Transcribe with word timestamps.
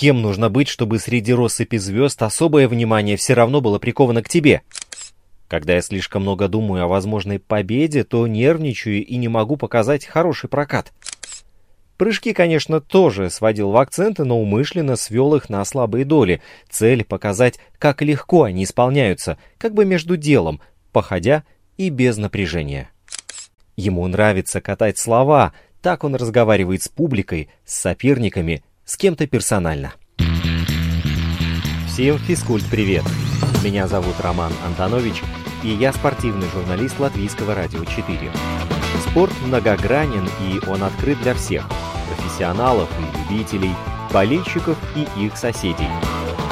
кем 0.00 0.22
нужно 0.22 0.48
быть, 0.48 0.68
чтобы 0.68 0.98
среди 0.98 1.34
россыпи 1.34 1.76
звезд 1.76 2.22
особое 2.22 2.68
внимание 2.68 3.18
все 3.18 3.34
равно 3.34 3.60
было 3.60 3.78
приковано 3.78 4.22
к 4.22 4.30
тебе? 4.30 4.62
Когда 5.46 5.74
я 5.74 5.82
слишком 5.82 6.22
много 6.22 6.48
думаю 6.48 6.84
о 6.84 6.88
возможной 6.88 7.38
победе, 7.38 8.02
то 8.02 8.26
нервничаю 8.26 9.04
и 9.04 9.16
не 9.16 9.28
могу 9.28 9.58
показать 9.58 10.06
хороший 10.06 10.48
прокат. 10.48 10.94
Прыжки, 11.98 12.32
конечно, 12.32 12.80
тоже 12.80 13.28
сводил 13.28 13.72
в 13.72 13.76
акценты, 13.76 14.24
но 14.24 14.40
умышленно 14.40 14.96
свел 14.96 15.34
их 15.34 15.50
на 15.50 15.62
слабые 15.66 16.06
доли. 16.06 16.40
Цель— 16.70 17.04
показать, 17.04 17.58
как 17.78 18.00
легко 18.00 18.44
они 18.44 18.64
исполняются, 18.64 19.36
как 19.58 19.74
бы 19.74 19.84
между 19.84 20.16
делом, 20.16 20.62
походя 20.92 21.44
и 21.76 21.90
без 21.90 22.16
напряжения. 22.16 22.88
Ему 23.76 24.06
нравится 24.06 24.62
катать 24.62 24.96
слова, 24.96 25.52
так 25.82 26.04
он 26.04 26.14
разговаривает 26.14 26.82
с 26.82 26.88
публикой, 26.88 27.50
с 27.66 27.78
соперниками, 27.78 28.64
с 28.90 28.96
кем-то 28.96 29.28
персонально. 29.28 29.92
Всем 31.86 32.18
физкульт-привет! 32.18 33.04
Меня 33.62 33.86
зовут 33.86 34.18
Роман 34.18 34.52
Антонович, 34.66 35.22
и 35.62 35.68
я 35.68 35.92
спортивный 35.92 36.48
журналист 36.48 36.98
Латвийского 36.98 37.54
радио 37.54 37.84
4. 37.84 38.18
Спорт 39.08 39.32
многогранен, 39.46 40.28
и 40.42 40.68
он 40.68 40.82
открыт 40.82 41.20
для 41.22 41.34
всех– 41.34 41.68
профессионалов 42.16 42.88
и 42.98 43.32
любителей, 43.32 43.74
болельщиков 44.12 44.76
и 44.96 45.24
их 45.24 45.36
соседей. 45.36 45.88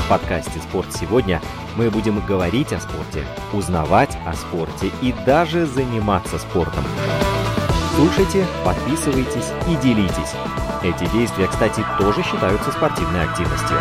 В 0.04 0.08
подкасте 0.08 0.60
«Спорт 0.60 0.94
сегодня» 0.94 1.42
мы 1.76 1.90
будем 1.90 2.24
говорить 2.24 2.72
о 2.72 2.78
спорте, 2.78 3.24
узнавать 3.52 4.16
о 4.24 4.34
спорте 4.34 4.92
и 5.02 5.12
даже 5.26 5.66
заниматься 5.66 6.38
спортом. 6.38 6.84
Слушайте, 7.98 8.46
подписывайтесь 8.64 9.50
и 9.66 9.74
делитесь. 9.82 10.32
Эти 10.84 11.12
действия, 11.12 11.48
кстати, 11.48 11.82
тоже 11.98 12.22
считаются 12.22 12.70
спортивной 12.70 13.24
активностью. 13.24 13.76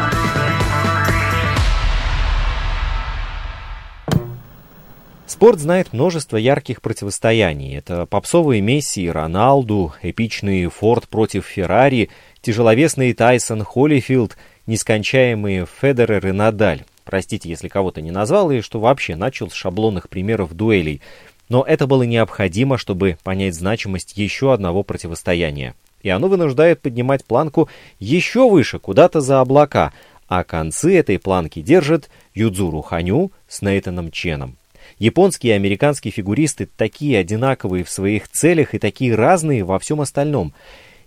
Спорт 5.28 5.60
знает 5.60 5.94
множество 5.94 6.36
ярких 6.36 6.82
противостояний. 6.82 7.78
Это 7.78 8.08
попсовые 8.08 8.60
Месси 8.60 9.04
и 9.04 9.10
Роналду, 9.10 9.94
эпичный 10.02 10.66
Форд 10.66 11.08
против 11.10 11.46
Феррари, 11.46 12.10
тяжеловесный 12.42 13.14
Тайсон 13.14 13.64
Холлифилд, 13.64 14.36
нескончаемые 14.66 15.68
Федерер 15.80 16.26
и 16.26 16.32
Надаль. 16.32 16.86
Простите, 17.06 17.50
если 17.50 17.68
кого-то 17.68 18.02
не 18.02 18.10
назвал 18.10 18.50
и 18.50 18.62
что 18.62 18.80
вообще 18.80 19.16
начал 19.16 19.52
с 19.52 19.54
шаблонных 19.54 20.10
примеров 20.10 20.56
дуэлей. 20.56 21.02
Но 21.50 21.64
это 21.64 21.88
было 21.88 22.04
необходимо, 22.04 22.78
чтобы 22.78 23.18
понять 23.24 23.56
значимость 23.56 24.18
еще 24.18 24.54
одного 24.54 24.84
противостояния. 24.84 25.76
И 26.02 26.10
оно 26.10 26.28
вынуждает 26.28 26.82
поднимать 26.82 27.26
планку 27.26 27.70
еще 28.00 28.50
выше, 28.50 28.80
куда-то 28.80 29.22
за 29.22 29.42
облака, 29.42 29.94
а 30.28 30.44
концы 30.44 30.96
этой 30.98 31.20
планки 31.20 31.62
держит 31.62 32.10
Юдзуру 32.34 32.82
Ханю 32.82 33.32
с 33.48 33.62
Нейтаном 33.62 34.12
Ченом. 34.12 34.58
Японские 35.00 35.54
и 35.54 35.56
американские 35.56 36.12
фигуристы 36.12 36.66
такие 36.66 37.20
одинаковые 37.20 37.84
в 37.84 37.90
своих 37.90 38.28
целях 38.30 38.74
и 38.74 38.80
такие 38.80 39.16
разные 39.16 39.64
во 39.64 39.80
всем 39.80 40.02
остальном. 40.02 40.54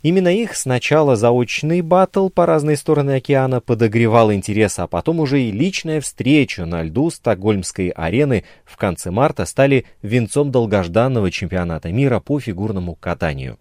Именно 0.02 0.28
их 0.28 0.56
сначала 0.56 1.14
заочный 1.14 1.82
баттл 1.82 2.30
по 2.30 2.46
разные 2.46 2.76
стороны 2.76 3.16
океана 3.16 3.60
подогревал 3.60 4.32
интерес, 4.32 4.78
а 4.78 4.86
потом 4.86 5.20
уже 5.20 5.42
и 5.42 5.50
личная 5.50 6.00
встреча 6.00 6.64
на 6.64 6.82
льду 6.82 7.10
Стокгольмской 7.10 7.88
арены 7.88 8.44
в 8.64 8.78
конце 8.78 9.10
марта 9.10 9.44
стали 9.44 9.84
венцом 10.00 10.50
долгожданного 10.50 11.30
чемпионата 11.30 11.92
мира 11.92 12.20
по 12.20 12.40
фигурному 12.40 12.94
катанию. 12.94 13.58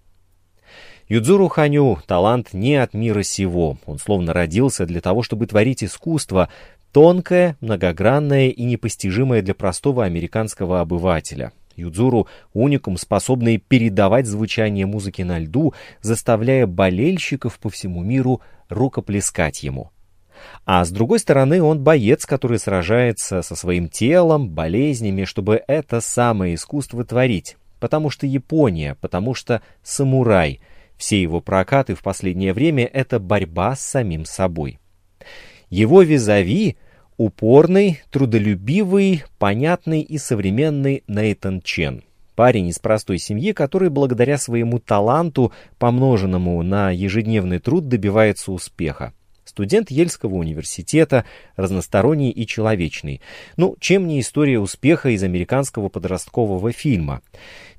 Юдзуру 1.09 1.47
Ханю– 1.49 1.97
талант 2.07 2.53
не 2.53 2.75
от 2.75 2.93
мира 2.93 3.23
сего. 3.23 3.77
Он 3.85 3.97
словно 3.97 4.31
родился 4.31 4.85
для 4.85 5.01
того, 5.01 5.23
чтобы 5.23 5.47
творить 5.47 5.83
искусство, 5.83 6.49
Тонкое, 6.91 7.55
многогранное 7.61 8.49
и 8.49 8.63
непостижимое 8.63 9.43
для 9.43 9.53
простого 9.53 10.05
американского 10.05 10.81
обывателя. 10.81 11.51
Юдзуру— 11.79 12.27
уникум, 12.53 12.97
способный 12.97 13.57
передавать 13.57 14.27
звучание 14.27 14.85
музыки 14.85 15.21
на 15.21 15.39
льду, 15.39 15.73
заставляя 16.01 16.67
болельщиков 16.67 17.57
по 17.59 17.69
всему 17.69 18.03
миру 18.03 18.41
рукоплескать 18.69 19.63
ему. 19.63 19.91
А 20.65 20.85
с 20.85 20.91
другой 20.91 21.19
стороны, 21.19 21.61
он 21.61 21.83
боец, 21.83 22.25
который 22.25 22.59
сражается 22.59 23.41
со 23.41 23.55
своим 23.55 23.89
телом, 23.89 24.49
болезнями, 24.49 25.25
чтобы 25.25 25.63
это 25.67 26.01
самое 26.01 26.55
искусство 26.55 27.03
творить. 27.03 27.57
Потому 27.79 28.09
что 28.09 28.27
Япония, 28.27 28.95
потому 28.99 29.33
что 29.33 29.61
самурай. 29.83 30.61
Все 30.97 31.21
его 31.21 31.39
прокаты 31.39 31.95
в 31.95 32.01
последнее 32.01 32.53
время— 32.53 32.85
это 32.93 33.19
борьба 33.19 33.75
с 33.75 33.81
самим 33.81 34.25
собой. 34.25 34.79
Его 35.69 36.01
визави— 36.01 36.77
упорный, 37.19 38.01
трудолюбивый, 38.11 39.25
понятный 39.39 39.99
и 39.99 40.17
современный 40.17 41.03
Нейтан 41.07 41.61
Чен. 41.61 42.03
Парень 42.33 42.69
из 42.69 42.79
простой 42.79 43.19
семьи, 43.19 43.51
который 43.51 43.89
благодаря 43.89 44.37
своему 44.37 44.79
таланту, 44.79 45.51
помноженному 45.79 46.63
на 46.63 46.91
ежедневный 46.91 47.59
труд, 47.59 47.89
добивается 47.89 48.53
успеха. 48.53 49.11
Студент 49.49 49.89
Ельского 49.89 50.35
университета, 50.35 51.25
разносторонний 51.55 52.29
и 52.29 52.45
человечный. 52.45 53.19
Ну, 53.57 53.75
чем 53.79 54.07
не 54.07 54.19
история 54.19 54.59
успеха 54.59 55.09
из 55.09 55.23
американского 55.23 55.89
подросткового 55.89 56.71
фильма? 56.71 57.21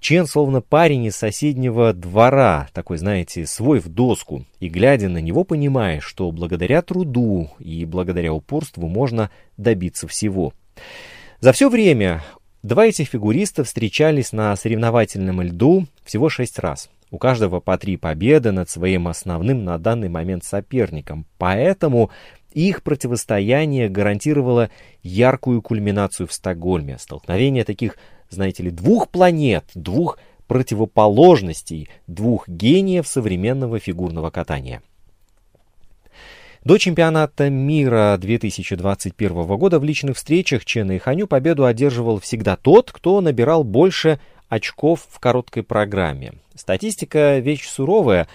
Чен 0.00 0.26
словно 0.26 0.62
парень 0.62 1.04
из 1.04 1.16
соседнего 1.16 1.92
двора, 1.92 2.68
такой, 2.72 2.98
знаете, 2.98 3.46
свой 3.46 3.78
в 3.78 3.88
доску, 3.88 4.44
и, 4.58 4.68
глядя 4.68 5.08
на 5.08 5.18
него, 5.18 5.44
понимаешь, 5.44 6.04
что 6.04 6.32
благодаря 6.32 6.82
труду 6.82 7.50
и 7.60 7.84
благодаря 7.84 8.32
упорству 8.32 8.88
можно 8.88 9.30
добиться 9.56 10.08
всего. 10.08 10.52
За 11.38 11.52
все 11.52 11.70
время 11.70 12.24
два 12.64 12.86
этих 12.86 13.08
фигуриста 13.08 13.62
встречались 13.62 14.32
на 14.32 14.56
соревновательном 14.56 15.40
льду 15.42 15.86
всего 16.04 16.28
шесть 16.28 16.58
раз. 16.58 16.90
У 17.10 17.18
каждого 17.18 17.60
по 17.60 17.76
три 17.76 17.96
победы 17.96 18.52
над 18.52 18.70
своим 18.70 19.08
основным 19.08 19.64
на 19.64 19.78
данный 19.78 20.08
момент 20.08 20.44
соперником. 20.44 21.26
Поэтому 21.38 22.10
их 22.52 22.82
противостояние 22.82 23.88
гарантировало 23.88 24.70
яркую 25.02 25.62
кульминацию 25.62 26.26
в 26.26 26.32
Стокгольме. 26.32 26.98
Столкновение 26.98 27.64
таких, 27.64 27.96
знаете 28.28 28.62
ли, 28.62 28.70
двух 28.70 29.08
планет, 29.08 29.64
двух 29.74 30.18
противоположностей, 30.46 31.88
двух 32.06 32.48
гениев 32.48 33.06
современного 33.06 33.78
фигурного 33.78 34.30
катания. 34.30 34.82
До 36.64 36.76
чемпионата 36.76 37.48
мира 37.48 38.18
2021 38.20 39.46
года 39.56 39.78
в 39.78 39.84
личных 39.84 40.16
встречах 40.16 40.66
Чена 40.66 40.92
и 40.92 40.98
Ханю 40.98 41.26
победу 41.26 41.64
одерживал 41.64 42.20
всегда 42.20 42.56
тот, 42.56 42.92
кто 42.92 43.20
набирал 43.22 43.64
больше 43.64 44.20
очков 44.50 45.06
в 45.08 45.18
короткой 45.18 45.62
программе. 45.62 46.34
Статистика 46.54 47.38
вещь 47.38 47.66
суровая, 47.66 48.28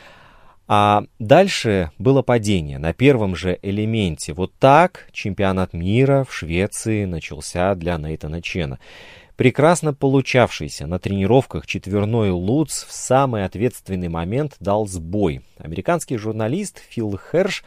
а 0.68 1.04
дальше 1.20 1.92
было 2.00 2.24
падение 2.24 2.80
на 2.80 2.94
первом 2.94 3.36
же 3.36 3.60
элементе. 3.62 4.34
Вот 4.34 4.52
так 4.58 5.10
чемпионат 5.12 5.74
мира 5.74 6.26
в 6.28 6.34
Швеции 6.34 7.06
начался 7.06 7.76
для 7.76 7.98
Нейтана 7.98 8.42
Чена. 8.42 8.80
Прекрасно 9.36 9.94
получавшийся 9.94 10.88
на 10.88 10.98
тренировках 10.98 11.68
четверной 11.68 12.32
Луц 12.32 12.86
в 12.86 12.92
самый 12.94 13.44
ответственный 13.44 14.08
момент 14.08 14.56
дал 14.62 14.88
сбой. 14.88 15.42
Американский 15.58 16.18
журналист 16.18 16.82
Фил 16.90 17.20
Херш 17.32 17.66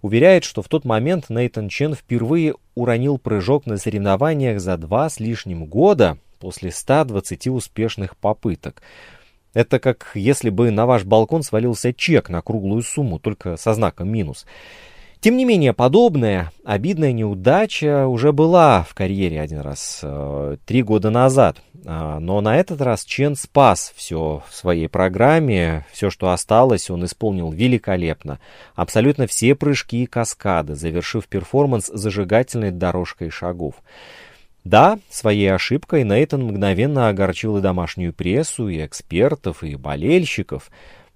уверяет, 0.00 0.44
что 0.44 0.62
в 0.62 0.68
тот 0.68 0.86
момент 0.86 1.28
Нейтан 1.28 1.68
Чен 1.68 1.94
впервые 1.94 2.54
уронил 2.74 3.18
прыжок 3.18 3.66
на 3.66 3.76
соревнованиях 3.76 4.60
за 4.60 4.78
два 4.78 5.10
с 5.10 5.20
лишним 5.20 5.66
года 5.66 6.18
после 6.40 6.72
120 6.72 7.46
успешных 7.48 8.16
попыток. 8.16 8.82
Это 9.54 9.78
как 9.78 10.10
если 10.14 10.50
бы 10.50 10.70
на 10.70 10.86
ваш 10.86 11.04
балкон 11.04 11.42
свалился 11.42 11.92
чек 11.92 12.28
на 12.28 12.40
круглую 12.40 12.82
сумму, 12.82 13.18
только 13.18 13.56
со 13.56 13.74
знаком 13.74 14.08
минус. 14.08 14.46
Тем 15.20 15.36
не 15.36 15.44
менее, 15.44 15.74
подобная 15.74 16.50
обидная 16.64 17.12
неудача 17.12 18.06
уже 18.06 18.32
была 18.32 18.84
в 18.84 18.94
карьере 18.94 19.38
один 19.38 19.60
раз, 19.60 20.00
э, 20.02 20.56
три 20.64 20.82
года 20.82 21.10
назад. 21.10 21.58
А, 21.84 22.18
но 22.20 22.40
на 22.40 22.56
этот 22.56 22.80
раз 22.80 23.04
Чен 23.04 23.36
спас 23.36 23.92
все 23.94 24.42
в 24.48 24.54
своей 24.54 24.88
программе, 24.88 25.84
все, 25.92 26.08
что 26.08 26.30
осталось, 26.30 26.88
он 26.88 27.04
исполнил 27.04 27.50
великолепно. 27.50 28.40
Абсолютно 28.74 29.26
все 29.26 29.54
прыжки 29.54 30.04
и 30.04 30.06
каскады, 30.06 30.74
завершив 30.74 31.26
перформанс 31.26 31.90
зажигательной 31.92 32.70
дорожкой 32.70 33.28
шагов. 33.28 33.74
Да, 34.70 35.00
своей 35.10 35.52
ошибкой 35.52 36.04
Нейтан 36.04 36.44
мгновенно 36.44 37.08
огорчил 37.08 37.58
и 37.58 37.60
домашнюю 37.60 38.12
прессу, 38.12 38.68
и 38.68 38.86
экспертов, 38.86 39.64
и 39.64 39.74
болельщиков. 39.74 40.70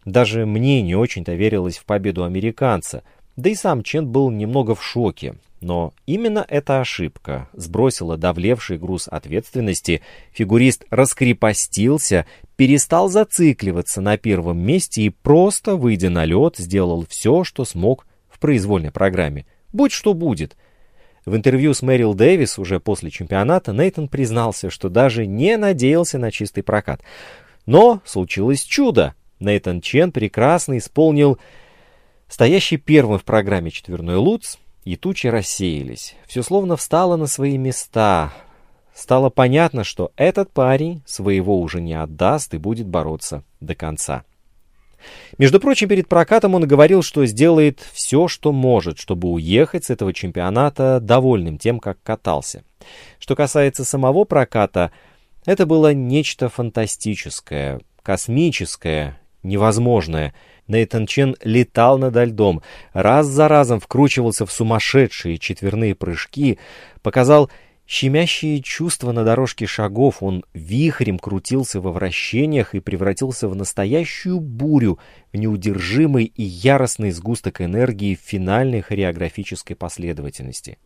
Даже 0.04 0.44
мне 0.44 0.82
не 0.82 0.96
очень-то 0.96 1.34
верилось 1.34 1.78
в 1.78 1.84
победу 1.84 2.24
американца, 2.24 3.04
да 3.36 3.50
и 3.50 3.54
сам 3.54 3.84
Чен 3.84 4.08
был 4.08 4.32
немного 4.32 4.74
в 4.74 4.82
шоке. 4.82 5.36
Но 5.60 5.94
именно 6.04 6.44
эта 6.48 6.80
ошибка 6.80 7.48
сбросила 7.52 8.16
давлевший 8.16 8.76
груз 8.76 9.06
ответственности, 9.06 10.02
фигурист 10.32 10.84
раскрепостился, 10.90 12.26
перестал 12.56 13.08
зацикливаться 13.08 14.00
на 14.00 14.16
первом 14.18 14.58
месте 14.58 15.02
и 15.02 15.10
просто, 15.10 15.76
выйдя 15.76 16.10
на 16.10 16.24
лед, 16.24 16.56
сделал 16.56 17.06
все, 17.08 17.44
что 17.44 17.64
смог 17.64 18.04
в 18.28 18.40
произвольной 18.40 18.90
программе. 18.90 19.46
Будь 19.72 19.92
что 19.92 20.12
будет. 20.12 20.56
В 21.24 21.34
интервью 21.34 21.72
с 21.72 21.80
Мэрил 21.80 22.14
Дэвис 22.14 22.58
уже 22.58 22.80
после 22.80 23.10
чемпионата 23.10 23.72
Нейтон 23.72 24.08
признался, 24.08 24.68
что 24.68 24.88
даже 24.88 25.26
не 25.26 25.56
надеялся 25.56 26.18
на 26.18 26.30
чистый 26.30 26.62
прокат. 26.62 27.00
Но 27.66 28.02
случилось 28.04 28.62
чудо. 28.62 29.14
Нейтан 29.40 29.80
Чен 29.80 30.12
прекрасно 30.12 30.78
исполнил 30.78 31.38
стоящий 32.28 32.76
первым 32.76 33.18
в 33.18 33.24
программе 33.24 33.70
четверной 33.70 34.16
Луц, 34.16 34.56
и 34.84 34.96
тучи 34.96 35.28
рассеялись. 35.28 36.14
Все 36.26 36.42
словно 36.42 36.76
встало 36.76 37.16
на 37.16 37.26
свои 37.26 37.56
места. 37.56 38.32
Стало 38.94 39.30
понятно, 39.30 39.82
что 39.82 40.12
этот 40.16 40.52
парень 40.52 41.02
своего 41.06 41.58
уже 41.60 41.80
не 41.80 41.94
отдаст 41.94 42.52
и 42.52 42.58
будет 42.58 42.86
бороться 42.86 43.42
до 43.60 43.74
конца. 43.74 44.24
Между 45.38 45.60
прочим, 45.60 45.88
перед 45.88 46.08
прокатом 46.08 46.54
он 46.54 46.66
говорил, 46.66 47.02
что 47.02 47.26
сделает 47.26 47.80
все, 47.92 48.28
что 48.28 48.52
может, 48.52 48.98
чтобы 48.98 49.28
уехать 49.28 49.84
с 49.84 49.90
этого 49.90 50.12
чемпионата 50.12 51.00
довольным 51.00 51.58
тем, 51.58 51.80
как 51.80 52.02
катался. 52.02 52.64
Что 53.18 53.34
касается 53.34 53.84
самого 53.84 54.24
проката, 54.24 54.92
это 55.46 55.66
было 55.66 55.92
нечто 55.92 56.48
фантастическое, 56.48 57.80
космическое, 58.02 59.18
невозможное. 59.42 60.34
Нейтан 60.66 61.06
Чен 61.06 61.36
летал 61.42 61.98
над 61.98 62.16
льдом, 62.16 62.62
раз 62.92 63.26
за 63.26 63.48
разом 63.48 63.80
вкручивался 63.80 64.46
в 64.46 64.52
сумасшедшие 64.52 65.38
четверные 65.38 65.94
прыжки, 65.94 66.58
показал 67.02 67.50
щемящие 67.86 68.60
чувства 68.60 69.12
на 69.12 69.24
дорожке 69.24 69.66
шагов, 69.66 70.22
он 70.22 70.44
вихрем 70.54 71.18
крутился 71.18 71.80
во 71.80 71.92
вращениях 71.92 72.74
и 72.74 72.80
превратился 72.80 73.48
в 73.48 73.54
настоящую 73.56 74.40
бурю, 74.40 74.98
в 75.32 75.36
неудержимый 75.36 76.24
и 76.24 76.42
яростный 76.42 77.10
сгусток 77.10 77.60
энергии 77.60 78.14
в 78.14 78.20
финальной 78.20 78.80
хореографической 78.80 79.76
последовательности. 79.76 80.78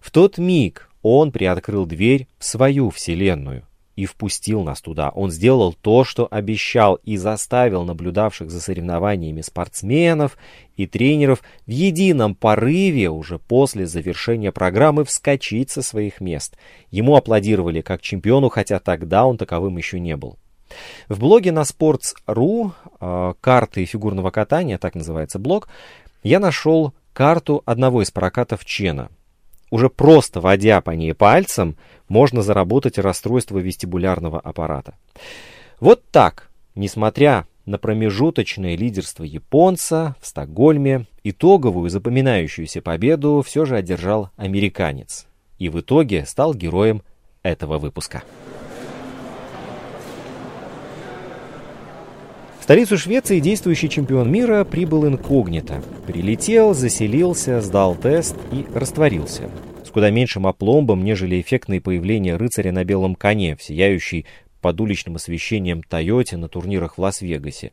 В 0.00 0.10
тот 0.10 0.38
миг 0.38 0.90
он 1.02 1.32
приоткрыл 1.32 1.86
дверь 1.86 2.28
в 2.38 2.44
свою 2.44 2.90
вселенную— 2.90 3.66
и 3.96 4.04
впустил 4.04 4.62
нас 4.62 4.80
туда. 4.82 5.08
Он 5.10 5.30
сделал 5.30 5.72
то, 5.72 6.04
что 6.04 6.28
обещал, 6.30 6.96
и 6.96 7.16
заставил 7.16 7.84
наблюдавших 7.84 8.50
за 8.50 8.60
соревнованиями 8.60 9.40
спортсменов 9.40 10.36
и 10.76 10.86
тренеров 10.86 11.42
в 11.66 11.70
едином 11.70 12.34
порыве 12.34 13.08
уже 13.10 13.38
после 13.38 13.86
завершения 13.86 14.52
программы 14.52 15.04
вскочить 15.04 15.70
со 15.70 15.82
своих 15.82 16.20
мест. 16.20 16.56
Ему 16.90 17.16
аплодировали 17.16 17.80
как 17.80 18.02
чемпиону, 18.02 18.50
хотя 18.50 18.78
тогда 18.78 19.24
он 19.26 19.38
таковым 19.38 19.78
еще 19.78 19.98
не 19.98 20.16
был. 20.16 20.36
В 21.08 21.18
блоге 21.20 21.52
на 21.52 21.62
Sports.ru 21.62 22.72
э, 23.00 23.34
«Карты 23.40 23.84
фигурного 23.84 24.30
катания», 24.30 24.78
так 24.78 24.94
называется 24.94 25.38
блог, 25.38 25.68
я 26.22 26.40
нашел 26.40 26.92
карту 27.12 27.62
одного 27.64 28.02
из 28.02 28.10
прокатов 28.10 28.64
Чена. 28.64 29.10
Уже 29.70 29.88
просто 29.88 30.40
водя 30.40 30.80
по 30.80 30.90
ней 30.90 31.14
пальцем, 31.14 31.76
можно 32.08 32.42
заработать 32.42 32.98
расстройство 32.98 33.58
вестибулярного 33.58 34.38
аппарата. 34.38 34.94
Вот 35.80 36.04
так, 36.10 36.50
несмотря 36.74 37.46
на 37.64 37.78
промежуточное 37.78 38.76
лидерство 38.76 39.24
японца 39.24 40.14
в 40.20 40.26
Стокгольме, 40.26 41.06
итоговую 41.24 41.90
запоминающуюся 41.90 42.80
победу 42.80 43.42
все 43.44 43.64
же 43.64 43.76
одержал 43.76 44.30
американец. 44.36 45.26
И 45.58 45.68
в 45.68 45.80
итоге 45.80 46.24
стал 46.26 46.54
героем 46.54 47.02
этого 47.42 47.78
выпуска. 47.78 48.22
Столицу 52.66 52.98
Швеции 52.98 53.38
действующий 53.38 53.88
чемпион 53.88 54.28
мира 54.28 54.64
прибыл 54.64 55.06
инкогнито. 55.06 55.84
Прилетел, 56.04 56.74
заселился, 56.74 57.60
сдал 57.60 57.94
тест 57.94 58.34
и 58.50 58.66
растворился 58.74 59.48
куда 59.96 60.10
меньшим 60.10 60.46
опломбом, 60.46 61.04
нежели 61.04 61.40
эффектное 61.40 61.80
появление 61.80 62.36
рыцаря 62.36 62.70
на 62.70 62.84
белом 62.84 63.14
коне 63.14 63.56
в 63.56 63.62
сияющей 63.62 64.26
под 64.60 64.78
уличным 64.78 65.16
освещением 65.16 65.82
Тойоте 65.82 66.36
на 66.36 66.48
турнирах 66.50 66.98
в 66.98 67.00
Лас-Вегасе. 67.00 67.72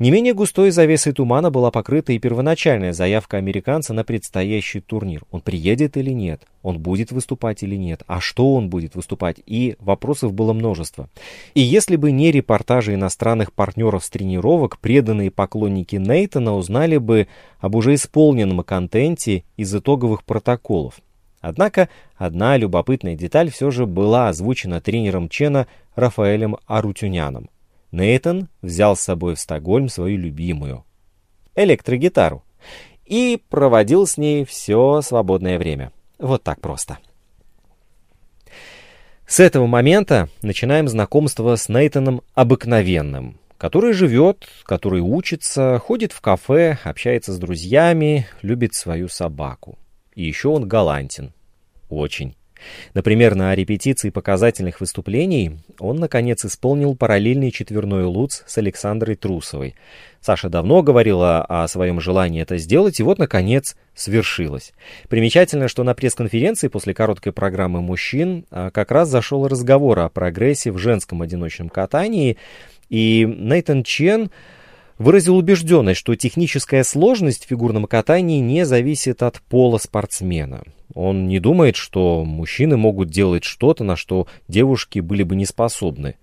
Не 0.00 0.10
менее 0.10 0.34
густой 0.34 0.72
завесой 0.72 1.12
тумана 1.12 1.52
была 1.52 1.70
покрыта 1.70 2.12
и 2.12 2.18
первоначальная 2.18 2.92
заявка 2.92 3.36
американца 3.36 3.94
на 3.94 4.02
предстоящий 4.02 4.80
турнир. 4.80 5.22
Он 5.30 5.40
приедет 5.40 5.96
или 5.96 6.10
нет? 6.10 6.42
Он 6.62 6.80
будет 6.80 7.12
выступать 7.12 7.62
или 7.62 7.76
нет? 7.76 8.02
А 8.08 8.20
что 8.20 8.54
он 8.54 8.70
будет 8.70 8.96
выступать? 8.96 9.36
И 9.46 9.76
вопросов 9.78 10.32
было 10.32 10.52
множество. 10.52 11.08
И 11.54 11.60
если 11.60 11.94
бы 11.94 12.10
не 12.10 12.32
репортажи 12.32 12.94
иностранных 12.94 13.52
партнеров 13.52 14.04
с 14.04 14.10
тренировок, 14.10 14.80
преданные 14.80 15.30
поклонники 15.30 15.94
Нейтона 15.94 16.56
узнали 16.56 16.96
бы 16.96 17.28
об 17.60 17.76
уже 17.76 17.94
исполненном 17.94 18.64
контенте 18.64 19.44
из 19.56 19.72
итоговых 19.72 20.24
протоколов. 20.24 20.94
Однако 21.40 21.88
одна 22.16 22.56
любопытная 22.56 23.14
деталь 23.14 23.48
все 23.48 23.70
же 23.70 23.86
была 23.86 24.28
озвучена 24.28 24.80
тренером 24.80 25.28
Чена 25.28 25.68
Рафаэлем 25.94 26.56
Арутюняном. 26.66 27.48
Нейтон 27.94 28.48
взял 28.60 28.96
с 28.96 29.00
собой 29.00 29.36
в 29.36 29.40
Стокгольм 29.40 29.88
свою 29.88 30.18
любимую 30.18 30.84
электрогитару 31.54 32.42
и 33.04 33.40
проводил 33.48 34.06
с 34.06 34.18
ней 34.18 34.44
все 34.44 35.00
свободное 35.00 35.58
время. 35.58 35.92
Вот 36.18 36.42
так 36.42 36.60
просто. 36.60 36.98
С 39.26 39.38
этого 39.38 39.66
момента 39.66 40.28
начинаем 40.42 40.88
знакомство 40.88 41.54
с 41.54 41.68
Нейтаном 41.68 42.22
обыкновенным, 42.34 43.38
который 43.58 43.92
живет, 43.92 44.48
который 44.64 45.00
учится, 45.00 45.78
ходит 45.78 46.10
в 46.10 46.20
кафе, 46.20 46.78
общается 46.82 47.32
с 47.32 47.38
друзьями, 47.38 48.26
любит 48.42 48.74
свою 48.74 49.08
собаку. 49.08 49.78
И 50.16 50.24
еще 50.24 50.48
он 50.48 50.66
галантен. 50.66 51.32
Очень. 51.88 52.34
Например, 52.94 53.34
на 53.34 53.54
репетиции 53.54 54.10
показательных 54.10 54.80
выступлений 54.80 55.58
он, 55.78 55.96
наконец, 55.96 56.44
исполнил 56.44 56.96
параллельный 56.96 57.50
четверной 57.50 58.04
луц 58.04 58.42
с 58.46 58.58
Александрой 58.58 59.16
Трусовой. 59.16 59.74
Саша 60.20 60.48
давно 60.48 60.82
говорила 60.82 61.42
о 61.42 61.68
своем 61.68 62.00
желании 62.00 62.40
это 62.40 62.56
сделать, 62.56 62.98
и 62.98 63.02
вот, 63.02 63.18
наконец, 63.18 63.76
свершилось. 63.94 64.72
Примечательно, 65.08 65.68
что 65.68 65.84
на 65.84 65.94
пресс-конференции 65.94 66.68
после 66.68 66.94
короткой 66.94 67.32
программы 67.32 67.82
«Мужчин» 67.82 68.46
а, 68.50 68.70
как 68.70 68.90
раз 68.90 69.08
зашел 69.10 69.46
разговор 69.46 69.98
о 69.98 70.08
прогрессе 70.08 70.72
в 70.72 70.78
женском 70.78 71.20
одиночном 71.20 71.68
катании, 71.68 72.38
и 72.88 73.26
Нейтан 73.26 73.82
Чен 73.82 74.30
выразил 74.98 75.36
убежденность, 75.36 76.00
что 76.00 76.14
техническая 76.14 76.84
сложность 76.84 77.44
в 77.44 77.48
фигурном 77.48 77.84
катании 77.86 78.40
не 78.40 78.64
зависит 78.64 79.22
от 79.22 79.40
пола 79.42 79.78
спортсмена. 79.78 80.62
Он 80.94 81.26
не 81.26 81.40
думает, 81.40 81.76
что 81.76 82.24
мужчины 82.24 82.76
могут 82.76 83.10
делать 83.10 83.44
что-то, 83.44 83.84
на 83.84 83.96
что 83.96 84.26
девушки 84.48 85.00
были 85.00 85.24
бы 85.24 85.36
не 85.36 85.44
способны. 85.44 86.16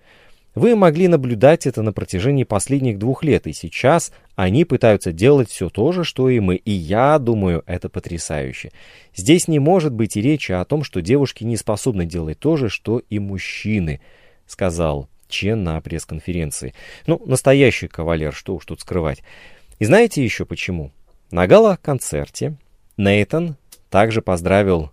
Вы 0.54 0.76
могли 0.76 1.08
наблюдать 1.08 1.66
это 1.66 1.82
на 1.82 1.94
протяжении 1.94 2.44
последних 2.44 3.00
двух 3.00 3.24
лет, 3.24 3.48
и 3.48 3.54
сейчас 3.54 4.12
они 4.36 4.66
пытаются 4.66 5.14
делать 5.14 5.50
все 5.50 5.70
то 5.70 5.94
же, 5.94 6.04
что 6.04 6.30
и 6.30 6.42
мы, 6.42 6.56
и 6.56 6.72
я 6.72 7.20
думаю, 7.20 7.64
это 7.68 7.88
потрясающе. 7.88 8.72
Здесь 9.16 9.48
не 9.48 9.60
может 9.60 9.94
быть 9.94 10.18
и 10.18 10.22
речи 10.22 10.52
о 10.52 10.66
том, 10.66 10.84
что 10.84 11.02
девушки 11.02 11.46
не 11.46 11.56
способны 11.56 12.06
делать 12.06 12.40
то 12.40 12.58
же, 12.58 12.68
что 12.68 13.00
и 13.00 13.18
мужчины, 13.20 14.02
сказал 14.46 15.08
Чен 15.30 15.64
на 15.64 15.80
пресс-конференции. 15.80 16.74
Ну, 17.08 17.22
настоящий 17.26 17.88
кавалер, 17.88 18.34
что 18.34 18.56
уж 18.56 18.66
тут 18.66 18.82
скрывать. 18.82 19.24
И 19.80 19.86
знаете 19.86 20.22
еще 20.22 20.46
почему? 20.46 20.92
На 21.32 21.48
гала-концерте 21.48 22.58
Нейтан 22.98 23.56
также 23.92 24.22
поздравил 24.22 24.90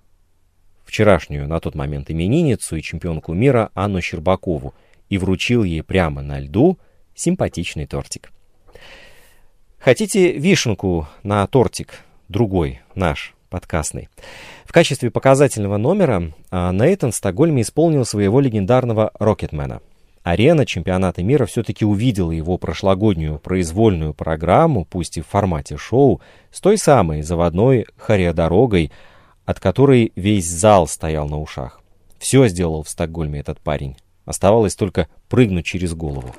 вчерашнюю 0.84 1.48
на 1.48 1.60
тот 1.60 1.74
момент 1.74 2.10
именинницу 2.10 2.76
и 2.76 2.82
чемпионку 2.82 3.32
мира 3.32 3.70
Анну 3.74 4.00
Щербакову 4.02 4.74
и 5.08 5.16
вручил 5.16 5.62
ей 5.62 5.82
прямо 5.82 6.20
на 6.20 6.40
льду 6.40 6.78
симпатичный 7.14 7.86
тортик. 7.86 8.32
Хотите 9.78 10.32
вишенку 10.32 11.06
на 11.22 11.46
тортик? 11.46 12.00
Другой, 12.28 12.80
наш, 12.94 13.34
подкастный. 13.48 14.08
В 14.64 14.72
качестве 14.72 15.10
показательного 15.10 15.76
номера 15.76 16.32
а, 16.50 16.72
Нейтан 16.72 17.12
в 17.12 17.14
Стокгольме 17.14 17.62
исполнил 17.62 18.04
своего 18.04 18.40
легендарного 18.40 19.12
«Рокетмена». 19.18 19.80
Арена 20.28 20.66
чемпионата 20.66 21.22
мира 21.22 21.46
все-таки 21.46 21.86
увидела 21.86 22.32
его 22.32 22.58
прошлогоднюю 22.58 23.38
произвольную 23.38 24.12
программу, 24.12 24.84
пусть 24.84 25.16
и 25.16 25.22
в 25.22 25.26
формате 25.26 25.78
шоу, 25.78 26.20
с 26.50 26.60
той 26.60 26.76
самой 26.76 27.22
заводной 27.22 27.86
хореодорогой, 27.96 28.92
от 29.46 29.58
которой 29.58 30.12
весь 30.16 30.46
зал 30.46 30.86
стоял 30.86 31.30
на 31.30 31.40
ушах. 31.40 31.80
Все 32.18 32.46
сделал 32.48 32.82
в 32.82 32.90
Стокгольме 32.90 33.40
этот 33.40 33.58
парень. 33.60 33.96
Оставалось 34.26 34.76
только 34.76 35.08
прыгнуть 35.30 35.64
через 35.64 35.94
голову. 35.94 36.34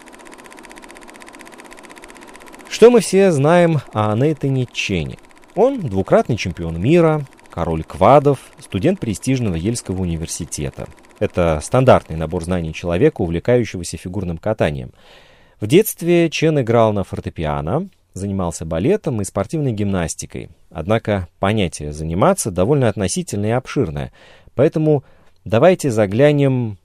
Что 2.70 2.92
мы 2.92 3.00
все 3.00 3.32
знаем 3.32 3.80
о 3.94 4.16
Нейтане 4.16 4.68
Чене? 4.72 5.18
Он 5.56 5.80
двукратный 5.80 6.38
чемпион 6.38 6.80
мира, 6.80 7.26
король 7.50 7.84
квадов, 7.84 8.52
студент 8.60 9.00
престижного 9.00 9.56
Ельского 9.56 10.04
университета. 10.04 10.88
Это 11.20 11.60
стандартный 11.62 12.16
набор 12.16 12.44
знаний 12.44 12.74
человека, 12.74 13.22
увлекающегося 13.22 13.98
фигурным 13.98 14.38
катанием. 14.38 14.92
В 15.60 15.68
детстве 15.68 16.30
Чен 16.30 16.62
играл 16.62 16.94
на 16.94 17.04
фортепиано, 17.04 17.90
занимался 18.14 18.66
балетом 18.66 19.22
и 19.22 19.26
спортивной 19.26 19.74
гимнастикой. 19.74 20.50
Однако 20.70 21.28
понятие 21.40 21.92
«заниматься» 21.92 22.52
довольно 22.52 22.88
относительное 22.88 23.50
и 23.50 23.54
обширное. 23.54 24.14
Поэтому 24.56 25.04
давайте 25.44 25.92
заглянем 25.92 26.78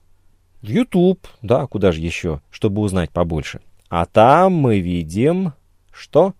в 0.61 0.67
YouTube, 0.67 1.25
да, 1.41 1.67
куда 1.67 1.91
же 1.91 2.01
еще, 2.01 2.41
чтобы 2.49 2.81
узнать 2.81 3.11
побольше. 3.11 3.61
А 3.89 4.05
там 4.05 4.53
мы 4.53 4.79
видим... 4.79 5.53
Что? 5.91 6.33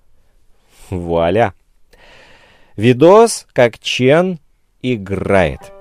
Вуаля! 0.89 1.53
Видос, 2.75 3.47
как 3.53 3.79
Чен 3.79 4.39
играет. 4.81 5.74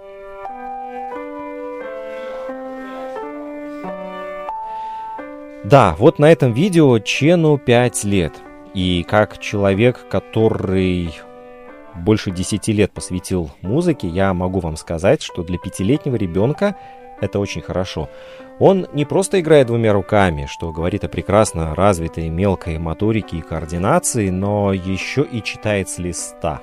Да, 5.65 5.97
вот 5.99 6.19
на 6.19 6.31
этом 6.31 6.53
видео 6.53 6.99
Чену 6.99 7.57
5 7.57 8.05
лет. 8.05 8.35
И 8.75 9.03
как 9.09 9.39
человек, 9.39 10.07
который 10.11 11.15
больше 11.95 12.31
10 12.31 12.69
лет 12.69 12.93
посвятил 12.93 13.51
музыке, 13.63 14.07
я 14.07 14.35
могу 14.35 14.61
вам 14.61 14.77
сказать, 14.77 15.23
что 15.23 15.43
для 15.43 15.57
пятилетнего 15.57 16.17
ребенка 16.17 16.77
это 17.23 17.39
очень 17.39 17.63
хорошо. 17.63 18.11
Он 18.59 18.87
не 18.93 19.07
просто 19.07 19.41
играет 19.41 19.69
двумя 19.69 19.95
руками, 19.95 20.47
что 20.51 20.71
говорит 20.71 21.03
о 21.05 21.09
прекрасно 21.09 21.75
развитой 21.75 22.29
мелкой 22.29 22.79
моторике 22.79 23.39
и 23.39 23.43
координации, 23.43 24.29
но 24.29 24.75
еще 24.75 25.23
и 25.23 25.43
читает 25.43 25.89
с 25.89 25.97
листа. 25.97 26.61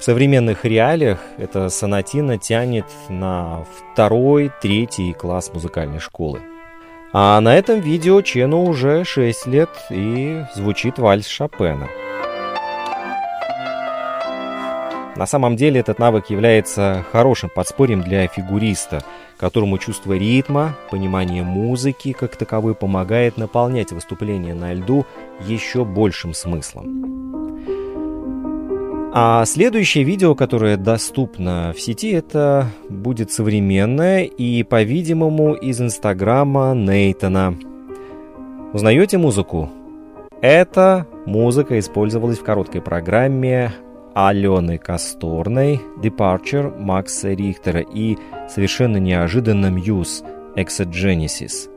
В 0.00 0.02
современных 0.02 0.64
реалиях 0.64 1.20
эта 1.38 1.68
сонатина 1.68 2.38
тянет 2.38 2.86
на 3.08 3.64
второй, 3.92 4.50
третий 4.60 5.12
класс 5.12 5.52
музыкальной 5.54 6.00
школы. 6.00 6.40
А 7.12 7.40
на 7.40 7.56
этом 7.56 7.80
видео 7.80 8.20
Чену 8.22 8.64
уже 8.64 9.04
6 9.04 9.46
лет 9.46 9.70
и 9.90 10.44
звучит 10.54 10.98
вальс 10.98 11.26
Шопена. 11.26 11.88
На 15.16 15.24
самом 15.24 15.56
деле 15.56 15.80
этот 15.80 15.98
навык 15.98 16.28
является 16.28 17.04
хорошим 17.10 17.48
подспорьем 17.48 18.02
для 18.02 18.26
фигуриста, 18.26 19.02
которому 19.38 19.78
чувство 19.78 20.12
ритма, 20.12 20.76
понимание 20.90 21.42
музыки 21.42 22.12
как 22.12 22.36
таковой 22.36 22.74
помогает 22.74 23.38
наполнять 23.38 23.92
выступление 23.92 24.52
на 24.52 24.74
льду 24.74 25.06
еще 25.40 25.86
большим 25.86 26.34
смыслом. 26.34 27.45
А 29.18 29.46
следующее 29.46 30.04
видео, 30.04 30.34
которое 30.34 30.76
доступно 30.76 31.72
в 31.74 31.80
сети, 31.80 32.10
это 32.10 32.66
будет 32.90 33.32
современное 33.32 34.24
и, 34.24 34.62
по-видимому, 34.62 35.54
из 35.54 35.80
инстаграма 35.80 36.74
Нейтона. 36.74 37.56
Узнаете 38.74 39.16
музыку? 39.16 39.70
Эта 40.42 41.06
музыка 41.24 41.78
использовалась 41.78 42.38
в 42.38 42.44
короткой 42.44 42.82
программе 42.82 43.72
Алены 44.14 44.76
Касторной 44.76 45.80
«Departure» 46.02 46.78
Макса 46.78 47.32
Рихтера 47.32 47.80
и 47.80 48.18
совершенно 48.50 48.98
неожиданно 48.98 49.68
Muse 49.68 50.26
«Exogenesis». 50.56 51.70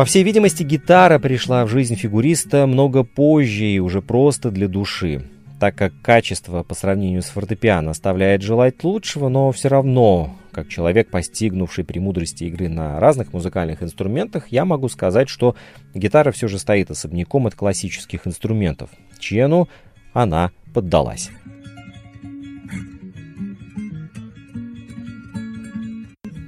По 0.00 0.06
всей 0.06 0.22
видимости, 0.22 0.62
гитара 0.62 1.18
пришла 1.18 1.66
в 1.66 1.68
жизнь 1.68 1.94
фигуриста 1.94 2.66
много 2.66 3.04
позже 3.04 3.66
и 3.66 3.80
уже 3.80 4.00
просто 4.00 4.50
для 4.50 4.66
души, 4.66 5.28
так 5.60 5.74
как 5.74 5.92
качество 6.00 6.62
по 6.62 6.74
сравнению 6.74 7.20
с 7.20 7.26
фортепиано 7.26 7.90
оставляет 7.90 8.40
желать 8.40 8.82
лучшего, 8.82 9.28
но 9.28 9.52
все 9.52 9.68
равно, 9.68 10.34
как 10.52 10.68
человек, 10.68 11.10
постигнувший 11.10 11.84
премудрости 11.84 12.44
игры 12.44 12.70
на 12.70 12.98
разных 12.98 13.34
музыкальных 13.34 13.82
инструментах, 13.82 14.48
я 14.48 14.64
могу 14.64 14.88
сказать, 14.88 15.28
что 15.28 15.54
гитара 15.92 16.32
все 16.32 16.48
же 16.48 16.58
стоит 16.58 16.90
особняком 16.90 17.46
от 17.46 17.54
классических 17.54 18.26
инструментов. 18.26 18.88
Чену 19.18 19.68
она 20.14 20.50
поддалась. 20.72 21.28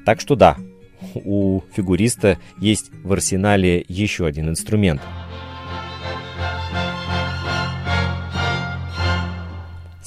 Так 0.06 0.22
что 0.22 0.36
да, 0.36 0.56
у 1.14 1.62
фигуриста 1.74 2.38
есть 2.58 2.90
в 3.02 3.12
арсенале 3.12 3.84
еще 3.88 4.26
один 4.26 4.48
инструмент– 4.48 5.00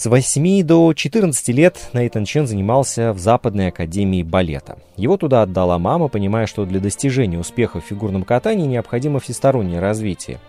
С 0.06 0.08
8 0.08 0.62
до 0.62 0.94
14 0.94 1.48
лет 1.56 1.90
Нейтан 1.94 2.26
Чен 2.26 2.46
занимался 2.46 3.14
в 3.14 3.18
Западной 3.18 3.70
академии 3.70 4.24
балета. 4.24 4.78
Его 4.98 5.16
туда 5.16 5.42
отдала 5.42 5.80
мама, 5.80 6.10
понимая, 6.10 6.48
что 6.48 6.66
для 6.66 6.82
достижения 6.82 7.40
успеха 7.40 7.80
в 7.80 7.86
фигурном 7.86 8.24
катании 8.24 8.68
необходимо 8.68 9.20
всестороннее 9.20 9.80
развитие. 9.80 10.40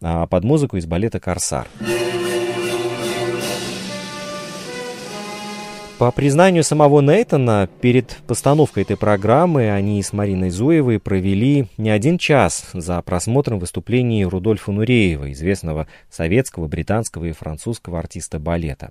а, 0.00 0.26
под 0.26 0.42
музыку 0.44 0.76
из 0.76 0.86
балета 0.86 1.20
«Корсар». 1.20 1.68
По 6.02 6.10
признанию 6.10 6.64
самого 6.64 7.00
Нейтона, 7.00 7.68
перед 7.80 8.16
постановкой 8.26 8.82
этой 8.82 8.96
программы 8.96 9.70
они 9.70 10.02
с 10.02 10.12
Мариной 10.12 10.50
Зуевой 10.50 10.98
провели 10.98 11.68
не 11.76 11.90
один 11.90 12.18
час 12.18 12.64
за 12.72 13.00
просмотром 13.02 13.60
выступлений 13.60 14.24
Рудольфа 14.24 14.72
Нуреева, 14.72 15.30
известного 15.30 15.86
советского, 16.10 16.66
британского 16.66 17.26
и 17.26 17.30
французского 17.30 18.00
артиста 18.00 18.40
балета. 18.40 18.90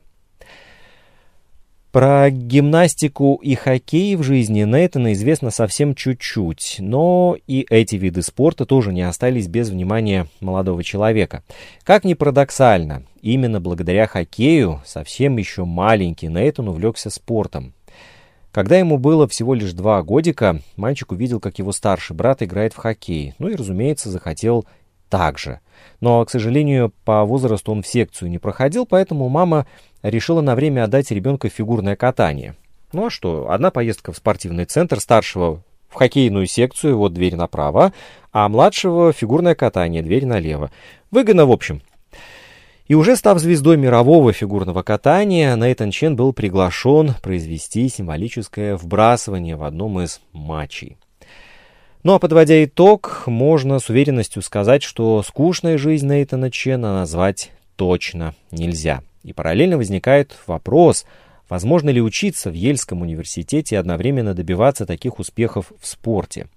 Про 1.91 2.29
гимнастику 2.29 3.41
и 3.43 3.55
хоккей 3.55 4.15
в 4.15 4.23
жизни 4.23 4.63
Нейтана 4.63 5.11
известно 5.11 5.51
совсем 5.51 5.95
чуть-чуть, 5.95 6.77
но 6.79 7.35
и 7.45 7.65
эти 7.69 7.97
виды 7.97 8.21
спорта 8.21 8.65
тоже 8.65 8.93
не 8.93 9.01
остались 9.01 9.49
без 9.49 9.69
внимания 9.69 10.27
молодого 10.39 10.81
человека. 10.81 11.43
Как 11.83 12.05
ни 12.05 12.13
парадоксально, 12.13 13.03
именно 13.21 13.59
благодаря 13.61 14.07
хоккею 14.07 14.81
совсем 14.85 15.37
еще 15.37 15.65
маленький 15.65 16.27
Нейтан 16.27 16.67
увлекся 16.67 17.09
спортом. 17.09 17.73
Когда 18.51 18.77
ему 18.77 18.97
было 18.97 19.27
всего 19.27 19.53
лишь 19.53 19.71
два 19.71 20.03
годика, 20.03 20.59
мальчик 20.75 21.11
увидел, 21.13 21.39
как 21.39 21.59
его 21.59 21.71
старший 21.71 22.15
брат 22.15 22.43
играет 22.43 22.73
в 22.73 22.77
хоккей, 22.77 23.33
ну 23.39 23.47
и, 23.47 23.55
разумеется, 23.55 24.09
захотел 24.09 24.65
так 25.09 25.37
же. 25.37 25.59
Но, 25.99 26.23
к 26.25 26.29
сожалению, 26.29 26.93
по 27.05 27.23
возрасту 27.23 27.71
он 27.71 27.81
в 27.81 27.87
секцию 27.87 28.29
не 28.29 28.39
проходил, 28.39 28.85
поэтому 28.85 29.29
мама 29.29 29.67
решила 30.03 30.41
на 30.41 30.55
время 30.55 30.83
отдать 30.83 31.11
ребенка 31.11 31.49
фигурное 31.49 31.95
катание. 31.95 32.55
Ну 32.91 33.05
а 33.05 33.09
что, 33.09 33.49
одна 33.49 33.71
поездка 33.71 34.11
в 34.11 34.17
спортивный 34.17 34.65
центр, 34.65 34.99
старшего 34.99 35.63
в 35.87 35.95
хоккейную 35.95 36.47
секцию, 36.47 36.97
вот 36.97 37.13
дверь 37.13 37.35
направо, 37.35 37.93
а 38.31 38.47
младшего 38.49 39.13
фигурное 39.13 39.55
катание, 39.55 40.01
дверь 40.01 40.25
налево. 40.25 40.71
Выгодно, 41.11 41.45
в 41.45 41.51
общем. 41.51 41.81
И 42.91 42.93
уже 42.93 43.15
став 43.15 43.39
звездой 43.39 43.77
мирового 43.77 44.33
фигурного 44.33 44.83
катания, 44.83 45.55
Нейтан 45.55 45.91
Чен 45.91 46.17
был 46.17 46.33
приглашен 46.33 47.13
произвести 47.23 47.87
символическое 47.87 48.75
вбрасывание 48.75 49.55
в 49.55 49.63
одном 49.63 50.01
из 50.01 50.19
матчей. 50.33 50.97
Ну 52.03 52.15
а 52.15 52.19
подводя 52.19 52.61
итог, 52.65 53.23
можно 53.27 53.79
с 53.79 53.87
уверенностью 53.87 54.41
сказать, 54.41 54.83
что 54.83 55.23
скучная 55.23 55.77
жизнь 55.77 56.05
Нейтана 56.05 56.51
Чена 56.51 56.93
назвать 56.93 57.51
точно 57.77 58.35
нельзя. 58.51 59.03
И 59.23 59.31
параллельно 59.31 59.77
возникает 59.77 60.35
вопрос, 60.45 61.05
возможно 61.47 61.91
ли 61.91 62.01
учиться 62.01 62.49
в 62.49 62.55
Ельском 62.55 63.03
университете 63.03 63.75
и 63.75 63.77
одновременно 63.77 64.33
добиваться 64.33 64.85
таких 64.85 65.17
успехов 65.17 65.71
в 65.79 65.87
спорте. 65.87 66.47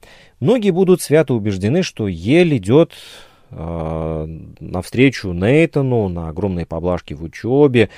Многие 0.41 0.73
будут 0.73 1.01
свято 1.01 1.33
убеждены, 1.33 1.85
что 1.85 2.09
Ель 2.09 2.57
идет 2.57 2.91
навстречу 4.61 5.33
Нейтану 5.33 6.09
на 6.09 6.29
огромные 6.29 6.67
поблажки 6.67 7.15
в 7.15 7.23
учебе, 7.23 7.91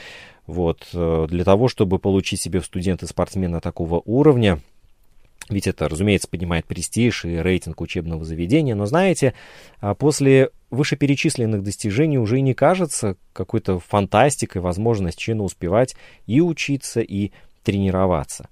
вот, 0.46 0.88
э, 0.92 1.26
для 1.28 1.44
того, 1.44 1.68
чтобы 1.68 1.98
получить 1.98 2.40
себе 2.40 2.60
в 2.60 2.66
студенты 2.66 3.06
спортсмена 3.06 3.60
такого 3.60 4.02
уровня– 4.04 4.60
ведь 5.48 5.68
это, 5.68 5.88
разумеется, 5.88 6.28
поднимает 6.28 6.66
престиж 6.66 7.24
и 7.24 7.36
рейтинг 7.36 7.80
учебного 7.80 8.24
заведения. 8.24 8.74
Но 8.74 8.86
знаете, 8.86 9.34
а 9.78 9.94
после 9.94 10.50
вышеперечисленных 10.70 11.62
достижений 11.62 12.18
уже 12.18 12.40
не 12.40 12.52
кажется 12.52 13.16
какой-то 13.32 13.78
фантастикой 13.78 14.60
возможность 14.60 15.18
чинно 15.18 15.44
успевать 15.44 15.94
и 16.26 16.40
учиться, 16.40 17.00
и 17.00 17.30
тренироваться. 17.62 18.48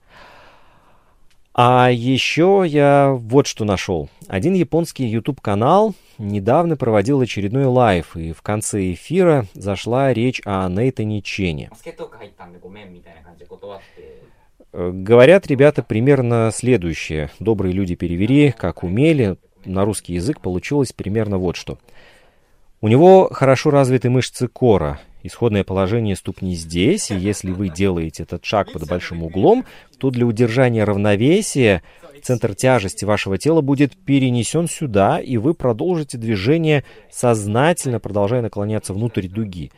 А 1.55 1.89
еще 1.89 2.65
я 2.67 3.13
вот 3.17 3.47
что 3.47 3.65
нашел. 3.65 4.09
Один 4.27 4.55
японский 4.55 5.07
YouTube-канал 5.07 5.95
недавно 6.19 6.77
проводил 6.77 7.21
очередной 7.21 7.67
live, 7.67 8.17
и 8.17 8.33
в 8.33 8.43
конце 8.43 8.93
эфира 8.93 9.47
зашла 9.55 10.13
речь 10.13 10.43
о 10.45 10.69
Нейтане 10.69 11.23
Чене. 11.23 11.71
Э, 14.73 14.91
говорят 14.93 15.47
ребята 15.47 15.85
примерно 15.85 16.51
следующее. 16.53 17.31
Добрые 17.39 17.73
люди 17.73 17.95
перевели, 17.95 18.51
как 18.51 18.83
умели. 18.83 19.37
На 19.65 19.85
русский 19.85 20.15
язык 20.15 20.41
получилось 20.41 20.93
примерно 20.93 21.39
вот 21.39 21.55
что. 21.55 21.79
У 22.81 22.89
него 22.89 23.29
хорошо 23.33 23.71
развиты 23.71 24.11
мышцы 24.11 24.49
кора, 24.49 25.01
исходное 25.25 25.65
положение 25.65 26.15
ступни 26.15 26.55
здесь, 26.55 27.11
и 27.11 27.17
если 27.17 27.51
вы 27.51 27.71
делаете 27.71 28.23
этот 28.23 28.45
шаг 28.45 28.71
под 28.73 28.87
большим 28.87 29.25
углом, 29.25 29.65
то 29.99 30.11
для 30.11 30.27
удержания 30.27 30.85
равновесия 30.85 31.83
центр 32.23 32.55
тяжести 32.55 33.05
вашего 33.05 33.39
тела 33.39 33.61
будет 33.63 33.97
перенесен 33.97 34.69
сюда, 34.69 35.19
и 35.19 35.37
вы 35.39 35.55
продолжите 35.55 36.19
движение, 36.19 36.85
сознательно 37.11 38.01
продолжая 38.01 38.43
наклоняться 38.43 38.95
внутрь 38.95 39.27
дуги. 39.27 39.73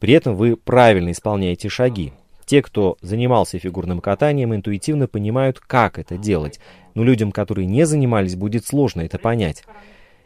При 0.00 0.12
этом 0.12 0.34
вы 0.36 0.56
правильно 0.56 1.12
исполняете 1.12 1.68
шаги. 1.68 2.12
Те, 2.44 2.62
кто 2.62 2.96
занимался 3.02 3.58
фигурным 3.58 4.00
катанием, 4.00 4.54
интуитивно 4.54 5.06
понимают, 5.06 5.60
как 5.60 5.98
это 5.98 6.16
делать. 6.16 6.60
Но 6.94 7.04
людям, 7.04 7.30
которые 7.30 7.66
не 7.66 7.84
занимались, 7.84 8.36
будет 8.36 8.66
сложно 8.66 9.02
это 9.02 9.18
понять. 9.18 9.64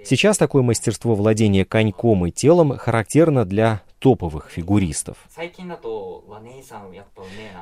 Сейчас 0.05 0.37
такое 0.37 0.63
мастерство 0.63 1.15
владения 1.15 1.65
коньком 1.65 2.27
и 2.27 2.31
телом 2.31 2.77
характерно 2.77 3.45
для 3.45 3.83
топовых 4.03 4.51
фигуристов. 4.51 5.17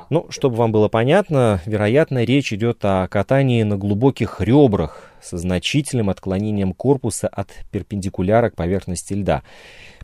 Ну, 0.09 0.25
чтобы 0.29 0.55
вам 0.55 0.71
было 0.71 0.87
понятно, 0.87 1.61
вероятно, 1.67 2.23
речь 2.23 2.51
идет 2.51 2.83
о 2.83 3.07
катании 3.07 3.61
на 3.61 3.77
глубоких 3.77 4.41
ребрах 4.41 5.11
со 5.21 5.37
значительным 5.37 6.09
отклонением 6.09 6.73
корпуса 6.73 7.27
от 7.27 7.49
перпендикуляра 7.69 8.49
к 8.49 8.55
поверхности 8.55 9.13
льда. 9.13 9.43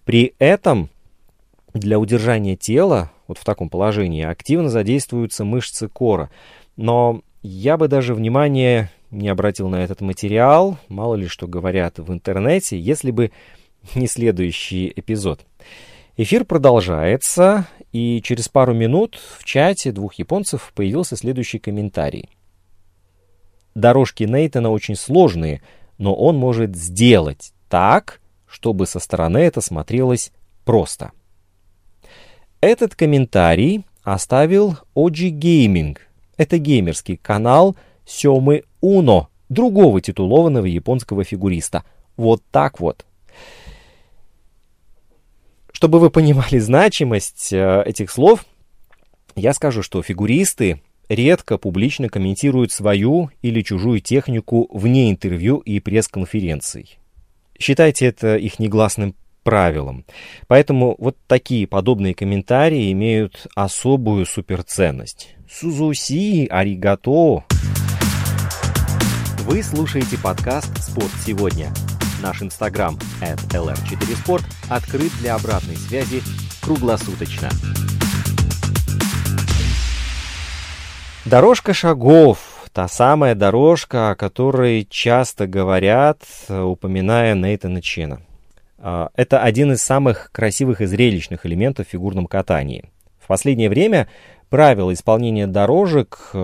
При 0.06 0.36
этом 0.38 0.90
для 1.74 1.98
удержания 1.98 2.56
тела, 2.56 3.12
вот 3.28 3.40
в 3.40 3.44
таком 3.44 3.68
положении, 3.68 4.24
активно 4.24 4.70
задействуются 4.70 5.44
мышцы 5.44 5.90
кора. 5.90 6.30
Но 6.76 7.22
я 7.42 7.78
бы 7.78 7.88
даже 7.88 8.14
внимания 8.14 8.92
не 9.10 9.28
обратил 9.30 9.70
на 9.70 9.84
этот 9.84 10.02
материал, 10.02 10.78
мало 10.88 11.16
ли 11.16 11.28
что 11.28 11.48
говорят 11.48 11.98
в 11.98 12.14
интернете, 12.14 12.80
если 12.80 13.10
бы 13.10 13.32
не 13.96 14.06
следующий 14.06 14.94
эпизод. 14.96 15.42
Эфир 16.20 16.46
продолжается, 16.46 17.68
и 17.92 18.24
через 18.24 18.50
пару 18.50 18.74
минут 18.74 19.20
в 19.38 19.44
чате 19.44 19.92
двух 19.92 20.16
японцев 20.16 20.72
появился 20.74 21.16
следующий 21.16 21.60
комментарий. 21.60 22.32
Дорожки 23.76 24.24
Нейтана 24.24 24.72
очень 24.72 24.96
сложные, 24.96 25.62
но 26.00 26.16
он 26.16 26.36
может 26.36 26.76
сделать 26.76 27.54
так, 27.70 28.20
чтобы 28.48 28.88
со 28.88 28.98
стороны 28.98 29.38
это 29.38 29.62
смотрелось 29.62 30.32
просто. 30.66 31.12
Этот 32.62 32.96
комментарий 32.96 33.86
оставил 34.02 34.78
Oji 34.96 35.30
Gaming. 35.30 36.00
Это 36.36 36.58
геймерский 36.58 37.18
канал 37.18 37.76
Сёмы 38.08 38.64
Уно, 38.82 39.30
другого 39.50 40.02
титулованного 40.02 40.66
японского 40.66 41.24
фигуриста. 41.24 41.84
Вот 42.16 42.42
так 42.50 42.80
вот. 42.80 43.06
Чтобы 45.78 46.00
вы 46.00 46.10
понимали 46.10 46.58
значимость 46.58 47.54
э, 47.54 47.84
этих 47.86 48.10
слов, 48.10 48.48
я 49.36 49.54
скажу, 49.54 49.84
что 49.84 50.02
фигуристы 50.02 50.82
редко 51.08 51.60
публично 51.60 52.10
комментируют 52.10 52.72
свою 52.72 53.30
или 53.44 53.62
чужую 53.62 54.00
технику 54.00 54.68
вне 54.74 55.12
интервью 55.12 55.58
и 55.58 55.80
пресс-конференций. 55.80 56.98
Считайте 57.60 58.08
это 58.08 58.38
их 58.38 58.58
негласным 58.58 59.14
правилом. 59.44 60.04
Поэтому 60.48 60.96
вот 60.98 61.16
такие 61.28 61.68
подобные 61.68 62.16
комментарии 62.16 62.92
имеют 62.92 63.46
особую 63.54 64.26
суперценность. 64.26 65.36
Сузуси, 65.48 66.48
аригато. 66.50 67.44
Вы 69.42 69.62
слушаете 69.62 70.18
подкаст 70.18 70.76
«Спорт 70.82 71.12
сегодня». 71.24 71.72
Наш 72.22 72.42
инстаграм 72.42 72.98
at 73.22 73.38
lr4sport 73.50 74.44
открыт 74.70 75.12
для 75.20 75.36
обратной 75.36 75.76
связи 75.76 76.22
круглосуточно. 76.62 77.50
Дорожка 81.26 81.74
шагов. 81.74 82.70
Та 82.74 82.88
самая 82.88 83.36
дорожка, 83.36 84.12
о 84.12 84.16
которой 84.16 84.88
часто 84.90 85.48
говорят, 85.48 86.22
упоминая 86.50 87.34
Нейтана 87.36 87.82
Чена. 87.82 88.22
А, 88.78 89.10
это 89.16 89.42
один 89.42 89.72
из 89.72 89.82
самых 89.82 90.32
красивых 90.32 90.82
и 90.82 90.86
зрелищных 90.86 91.46
элементов 91.46 91.88
в 91.88 91.90
фигурном 91.90 92.28
катании. 92.28 92.86
В 93.20 93.28
последнее 93.28 93.70
время 93.70 94.08
правила 94.50 94.94
исполнения 94.94 95.48
дорожек, 95.48 96.30
э, 96.34 96.38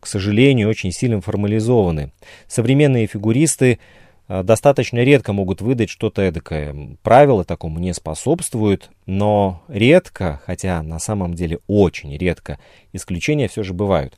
к 0.00 0.06
сожалению, 0.06 0.68
очень 0.68 0.92
сильно 0.92 1.20
формализованы. 1.20 2.12
Современные 2.46 3.06
фигуристы 3.06 3.78
достаточно 4.30 4.98
редко 4.98 5.32
могут 5.32 5.60
выдать 5.60 5.90
что-то 5.90 6.22
эдакое. 6.22 6.96
Правила 7.02 7.44
такому 7.44 7.80
не 7.80 7.92
способствуют, 7.92 8.90
но 9.04 9.62
редко, 9.66 10.40
хотя 10.46 10.82
на 10.82 11.00
самом 11.00 11.34
деле 11.34 11.58
очень 11.66 12.16
редко, 12.16 12.58
исключения 12.92 13.48
все 13.48 13.64
же 13.64 13.74
бывают. 13.74 14.14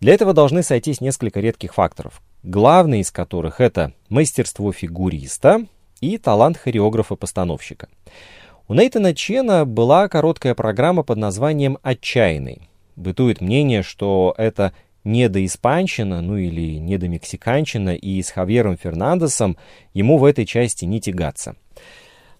Для 0.00 0.12
этого 0.12 0.34
должны 0.34 0.62
сойтись 0.62 1.00
несколько 1.00 1.40
редких 1.40 1.74
факторов, 1.74 2.20
главный 2.42 3.00
из 3.00 3.10
которых 3.10 3.60
это 3.60 3.94
мастерство 4.10 4.70
фигуриста 4.70 5.66
и 6.00 6.18
талант 6.18 6.58
хореографа-постановщика. 6.58 7.88
У 8.68 8.74
Нейтана 8.74 9.14
Чена 9.14 9.64
была 9.64 10.08
короткая 10.08 10.54
программа 10.54 11.02
под 11.02 11.18
названием 11.18 11.78
«Отчаянный». 11.82 12.68
Бытует 12.96 13.40
мнение, 13.40 13.82
что 13.82 14.34
это 14.38 14.72
недоиспанщина, 15.04 16.20
ну 16.20 16.36
или 16.36 16.78
недомексиканщина, 16.78 17.94
и 17.94 18.22
с 18.22 18.30
Хавьером 18.30 18.76
Фернандесом 18.76 19.56
ему 19.92 20.18
в 20.18 20.24
этой 20.24 20.46
части 20.46 20.84
не 20.84 21.00
тягаться. 21.00 21.56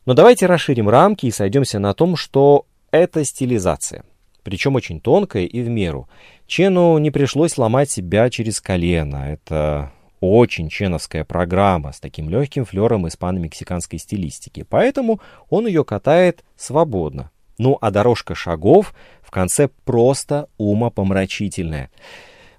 Но 0.07 0.15
давайте 0.15 0.47
расширим 0.47 0.89
рамки 0.89 1.27
и 1.27 1.31
сойдемся 1.31 1.79
на 1.79 1.95
том, 1.95 2.17
что 2.17 2.67
это 2.91 3.25
стилизация. 3.25 4.05
Причем 4.43 4.75
очень 4.75 5.01
тонкая 5.01 5.45
и 5.45 5.63
в 5.63 5.69
меру. 5.69 6.09
Чену 6.47 6.99
не 6.99 7.11
пришлось 7.11 7.57
ломать 7.57 7.91
себя 7.91 8.29
через 8.29 8.61
колено. 8.61 9.33
Это 9.33 9.91
очень 10.21 10.69
ченовская 10.69 11.25
программа 11.25 11.93
с 11.93 12.01
таким 12.01 12.29
легким 12.29 12.65
флером 12.65 13.07
испано-мексиканской 13.07 13.99
стилистики. 13.99 14.65
Поэтому 14.69 15.21
он 15.49 15.67
ее 15.67 15.85
катает 15.85 16.45
свободно. 16.57 17.31
Ну 17.57 17.79
а 17.81 17.91
дорожка 17.91 18.35
шагов 18.35 18.95
в 19.23 19.31
конце 19.31 19.69
просто 19.85 20.49
умопомрачительная. 20.59 21.91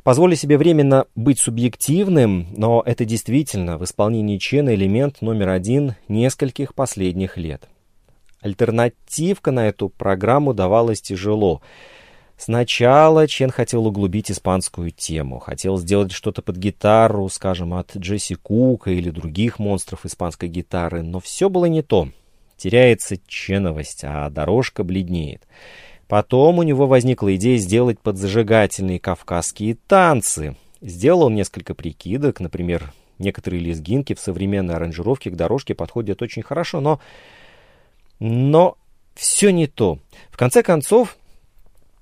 Позволю 0.06 0.36
себе 0.36 0.60
временно 0.60 1.08
быть 1.16 1.40
субъективным, 1.40 2.46
но 2.56 2.84
это 2.86 3.06
действительно 3.06 3.80
в 3.80 3.86
исполнении 3.86 4.38
Чена 4.38 4.76
элемент 4.76 5.24
номер 5.24 5.50
один 5.50 5.96
нескольких 6.08 6.76
последних 6.76 7.38
лет. 7.38 7.68
Альтернативка 8.40 9.50
на 9.50 9.68
эту 9.68 9.90
программу 9.90 10.54
давалась 10.54 11.02
тяжело. 11.02 11.64
Сначала 12.38 13.28
Чен 13.28 13.50
хотел 13.50 13.88
углубить 13.88 14.30
испанскую 14.30 14.92
тему, 14.92 15.40
хотел 15.40 15.80
сделать 15.80 16.12
что-то 16.12 16.44
под 16.44 16.58
гитару, 16.58 17.28
скажем, 17.30 17.74
от 17.74 17.98
Джесси 17.98 18.36
Кука 18.36 18.92
или 18.92 19.10
других 19.10 19.58
монстров 19.58 20.06
испанской 20.06 20.50
гитары, 20.50 21.02
но 21.02 21.20
все 21.20 21.50
было 21.50 21.66
не 21.66 21.82
то. 21.82 22.10
Теряется 22.58 23.18
ченовость, 23.26 24.04
а 24.04 24.30
дорожка 24.30 24.84
бледнеет. 24.84 25.42
Потом 26.08 26.60
у 26.60 26.64
него 26.64 26.88
возникла 26.88 27.36
идея 27.36 27.58
сделать 27.58 28.00
подзажигательные 28.00 29.00
кавказские 29.00 29.76
танцы. 29.88 30.56
Сделал 30.82 31.30
несколько 31.30 31.74
прикидок, 31.74 32.40
например, 32.40 32.94
некоторые 33.18 33.62
лезгинки 33.62 34.14
в 34.14 34.20
современной 34.20 34.76
аранжировке 34.76 35.32
к 35.32 35.36
дорожке 35.36 35.74
подходят 35.74 36.22
очень 36.22 36.44
хорошо, 36.44 36.80
но... 36.80 37.00
Но 38.20 38.78
все 39.16 39.52
не 39.52 39.68
то. 39.68 40.00
В 40.30 40.38
конце 40.38 40.62
концов, 40.62 41.18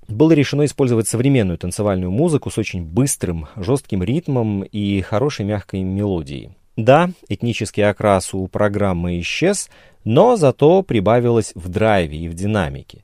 было 0.07 0.33
решено 0.33 0.65
использовать 0.65 1.07
современную 1.07 1.57
танцевальную 1.57 2.11
музыку 2.11 2.49
с 2.49 2.57
очень 2.57 2.83
быстрым, 2.83 3.47
жестким 3.55 4.03
ритмом 4.03 4.63
и 4.63 5.01
хорошей 5.01 5.45
мягкой 5.45 5.81
мелодией. 5.83 6.51
Да, 6.75 7.11
этнический 7.29 7.87
окрас 7.87 8.33
у 8.33 8.47
программы 8.47 9.19
исчез, 9.19 9.69
но 10.03 10.35
зато 10.35 10.81
прибавилось 10.81 11.51
в 11.55 11.69
драйве 11.69 12.17
и 12.17 12.27
в 12.27 12.33
динамике. 12.33 13.03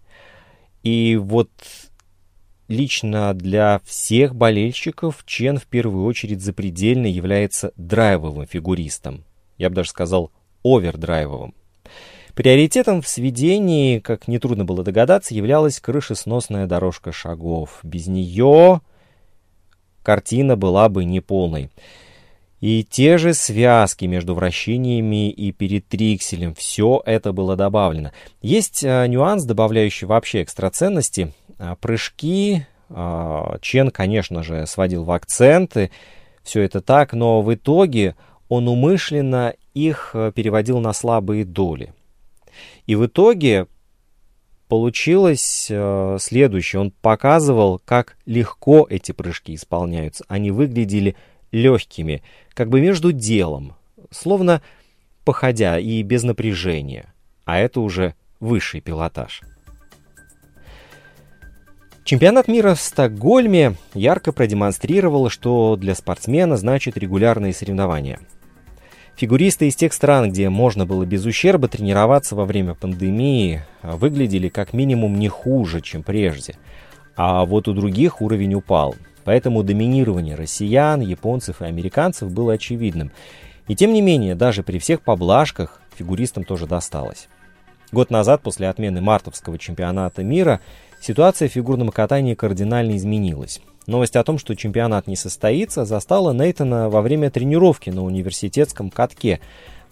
И 0.83 1.17
вот 1.17 1.49
лично 2.67 3.33
для 3.33 3.81
всех 3.85 4.35
болельщиков 4.35 5.23
Чен 5.25 5.57
в 5.57 5.65
первую 5.65 6.05
очередь 6.05 6.41
запредельно 6.41 7.07
является 7.07 7.73
драйвовым 7.75 8.45
фигуристом. 8.45 9.25
Я 9.57 9.69
бы 9.69 9.75
даже 9.75 9.89
сказал 9.89 10.31
овердрайвовым. 10.63 11.53
Приоритетом 12.35 13.01
в 13.01 13.07
сведении, 13.07 13.99
как 13.99 14.27
нетрудно 14.29 14.63
было 14.63 14.83
догадаться, 14.83 15.33
являлась 15.33 15.81
крышесносная 15.81 16.67
дорожка 16.67 17.11
шагов. 17.11 17.79
Без 17.83 18.07
нее 18.07 18.81
картина 20.03 20.55
была 20.55 20.87
бы 20.87 21.03
неполной. 21.03 21.69
И 22.59 22.83
те 22.83 23.17
же 23.17 23.33
связки 23.33 24.05
между 24.05 24.35
вращениями 24.35 25.29
и 25.29 25.51
перед 25.51 25.87
трикселем, 25.87 26.53
все 26.55 27.01
это 27.05 27.31
было 27.31 27.55
добавлено. 27.55 28.11
Есть 28.41 28.83
а, 28.83 29.05
нюанс, 29.07 29.45
добавляющий 29.45 30.07
вообще 30.07 30.43
экстраценности. 30.43 31.33
А, 31.57 31.75
прыжки 31.75 32.65
а, 32.89 33.57
Чен, 33.61 33.91
конечно 33.91 34.43
же, 34.43 34.65
сводил 34.67 35.03
в 35.03 35.11
акценты, 35.11 35.91
все 36.43 36.61
это 36.61 36.81
так, 36.81 37.13
но 37.13 37.41
в 37.41 37.53
итоге 37.53 38.15
он 38.47 38.67
умышленно 38.67 39.53
их 39.75 40.11
э, 40.13 40.31
переводил 40.35 40.79
на 40.79 40.93
слабые 40.93 41.45
доли. 41.45 41.93
И 42.87 42.95
в 42.95 43.05
итоге 43.05 43.67
получилось 44.67 45.67
э, 45.69 46.17
следующее. 46.19 46.81
Он 46.81 46.91
показывал, 46.91 47.79
как 47.85 48.17
легко 48.25 48.87
эти 48.89 49.11
прыжки 49.11 49.53
исполняются. 49.53 50.25
Они 50.27 50.49
выглядели 50.49 51.15
легкими, 51.51 52.21
как 52.53 52.69
бы 52.69 52.81
между 52.81 53.11
делом, 53.11 53.75
словно 54.11 54.61
походя 55.25 55.77
и 55.77 56.01
без 56.01 56.23
напряжения. 56.23 57.13
А 57.45 57.57
это 57.57 57.81
уже 57.81 58.15
высший 58.39 58.81
пилотаж. 58.81 59.41
Чемпионат 62.03 62.47
мира 62.47 62.73
в 62.73 62.81
Стокгольме 62.81 63.75
ярко 63.93 64.31
продемонстрировал, 64.31 65.29
что 65.29 65.75
для 65.75 65.93
спортсмена 65.93 66.57
значит 66.57 66.97
регулярные 66.97 67.53
соревнования. 67.53 68.19
Фигуристы 69.15 69.67
из 69.67 69.75
тех 69.75 69.93
стран, 69.93 70.31
где 70.31 70.49
можно 70.49 70.85
было 70.85 71.05
без 71.05 71.25
ущерба 71.25 71.67
тренироваться 71.67 72.35
во 72.35 72.45
время 72.45 72.73
пандемии, 72.73 73.63
выглядели 73.83 74.49
как 74.49 74.73
минимум 74.73 75.19
не 75.19 75.27
хуже, 75.27 75.81
чем 75.81 76.01
прежде. 76.01 76.55
А 77.15 77.45
вот 77.45 77.67
у 77.67 77.73
других 77.73 78.21
уровень 78.21 78.55
упал. 78.55 78.95
Поэтому 79.29 79.61
доминирование 79.61 80.33
россиян, 80.33 81.01
японцев 81.01 81.61
и 81.61 81.65
американцев 81.65 82.31
было 82.31 82.53
очевидным. 82.53 83.11
И 83.67 83.75
тем 83.75 83.93
не 83.93 84.01
менее, 84.01 84.33
даже 84.33 84.63
при 84.63 84.79
всех 84.79 85.01
поблажках 85.01 85.83
фигуристам 85.95 86.45
тоже 86.45 86.65
досталось. 86.65 87.27
Год 87.91 88.09
назад, 88.09 88.41
после 88.41 88.67
отмены 88.67 89.01
мартовского 89.01 89.59
чемпионата 89.59 90.23
мира, 90.23 90.61
Ситуация 90.99 91.47
в 91.47 91.51
фигурном 91.53 91.89
катании 91.89 92.33
кардинально 92.33 92.97
изменилась. 92.97 93.61
Новость 93.87 94.15
о 94.15 94.23
том, 94.23 94.39
что 94.39 94.55
чемпионат 94.55 95.05
не 95.05 95.15
состоится, 95.15 95.85
застала 95.85 96.33
Нейтона 96.33 96.89
во 96.89 97.01
время 97.01 97.29
тренировки 97.29 97.89
на 97.89 98.03
университетском 98.03 98.89
катке. 98.89 99.39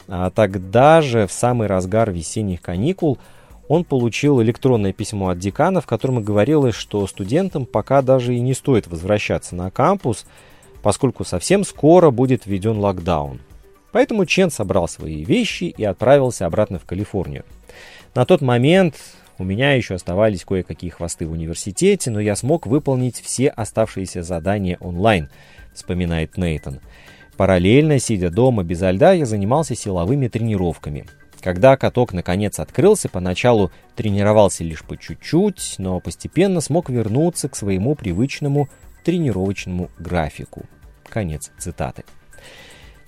А 0.07 0.29
тогда 0.31 1.01
же, 1.01 1.27
в 1.27 1.31
самый 1.31 1.67
разгар 1.67 2.11
весенних 2.11 2.61
каникул, 2.61 3.19
он 3.67 3.83
получил 3.83 4.41
электронное 4.41 4.93
письмо 4.93 5.29
от 5.29 5.39
декана, 5.39 5.81
в 5.81 5.85
котором 5.85 6.23
говорилось, 6.23 6.75
что 6.75 7.05
студентам 7.07 7.65
пока 7.65 8.01
даже 8.01 8.35
и 8.35 8.39
не 8.39 8.53
стоит 8.53 8.87
возвращаться 8.87 9.55
на 9.55 9.69
кампус, 9.71 10.25
поскольку 10.81 11.25
совсем 11.25 11.63
скоро 11.63 12.11
будет 12.11 12.45
введен 12.45 12.77
локдаун. 12.77 13.41
Поэтому 13.91 14.25
Чен 14.25 14.51
собрал 14.51 14.87
свои 14.87 15.23
вещи 15.23 15.65
и 15.65 15.83
отправился 15.83 16.45
обратно 16.45 16.79
в 16.79 16.85
Калифорнию. 16.85 17.43
На 18.15 18.25
тот 18.25 18.41
момент 18.41 18.95
у 19.37 19.43
меня 19.43 19.73
еще 19.73 19.95
оставались 19.95 20.45
кое-какие 20.45 20.89
хвосты 20.89 21.27
в 21.27 21.31
университете, 21.31 22.09
но 22.09 22.19
я 22.19 22.35
смог 22.35 22.67
выполнить 22.67 23.19
все 23.19 23.49
оставшиеся 23.49 24.23
задания 24.23 24.77
онлайн, 24.79 25.29
вспоминает 25.73 26.37
Нейтон. 26.37 26.79
Параллельно, 27.37 27.99
сидя 27.99 28.31
дома 28.31 28.63
без 28.63 28.81
льда, 28.81 29.13
я 29.13 29.25
занимался 29.25 29.75
силовыми 29.75 30.27
тренировками. 30.27 31.05
Когда 31.47 31.77
каток 31.77 32.11
наконец 32.11 32.59
открылся, 32.59 33.07
поначалу 33.07 33.71
тренировался 33.95 34.65
лишь 34.65 34.83
по 34.83 34.97
чуть-чуть, 34.97 35.75
но 35.77 36.01
постепенно 36.01 36.59
смог 36.59 36.89
вернуться 36.89 37.47
к 37.47 37.55
своему 37.55 37.95
привычному 37.95 38.67
тренировочному 39.05 39.89
графику. 39.97 40.65
Конец 41.07 41.51
цитаты. 41.57 42.03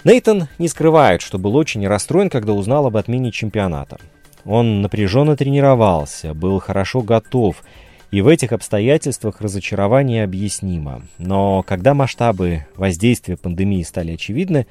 Нейтон 0.06 0.48
не 0.58 0.70
скрывает, 0.70 1.22
что 1.22 1.38
был 1.38 1.58
очень 1.58 1.86
расстроен, 1.86 2.30
когда 2.30 2.54
узнал 2.54 2.88
об 2.88 2.96
отмене 2.96 3.34
чемпионата. 3.34 3.98
Он 4.46 4.82
напряженно 4.82 5.36
тренировался, 5.36 6.34
был 6.34 6.62
хорошо 6.62 7.02
готов, 7.02 7.62
и 8.10 8.22
в 8.22 8.30
этих 8.30 8.54
обстоятельствах 8.54 9.42
разочарование 9.42 10.24
объяснимо. 10.24 11.02
Но 11.18 11.62
когда 11.64 11.94
масштабы 11.94 12.66
воздействия 12.78 13.36
пандемии 13.36 13.84
стали 13.84 14.14
очевидны, 14.14 14.66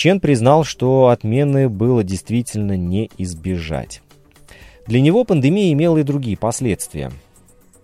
Чен 0.00 0.18
признал, 0.18 0.64
что 0.64 1.08
отмены 1.08 1.68
было 1.68 2.02
действительно 2.02 2.74
не 2.74 3.10
избежать. 3.18 4.00
Для 4.86 4.98
него 4.98 5.24
пандемия 5.24 5.74
имела 5.74 5.98
и 5.98 6.04
другие 6.04 6.38
последствия. 6.38 7.12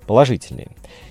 Положительные. 0.06 0.68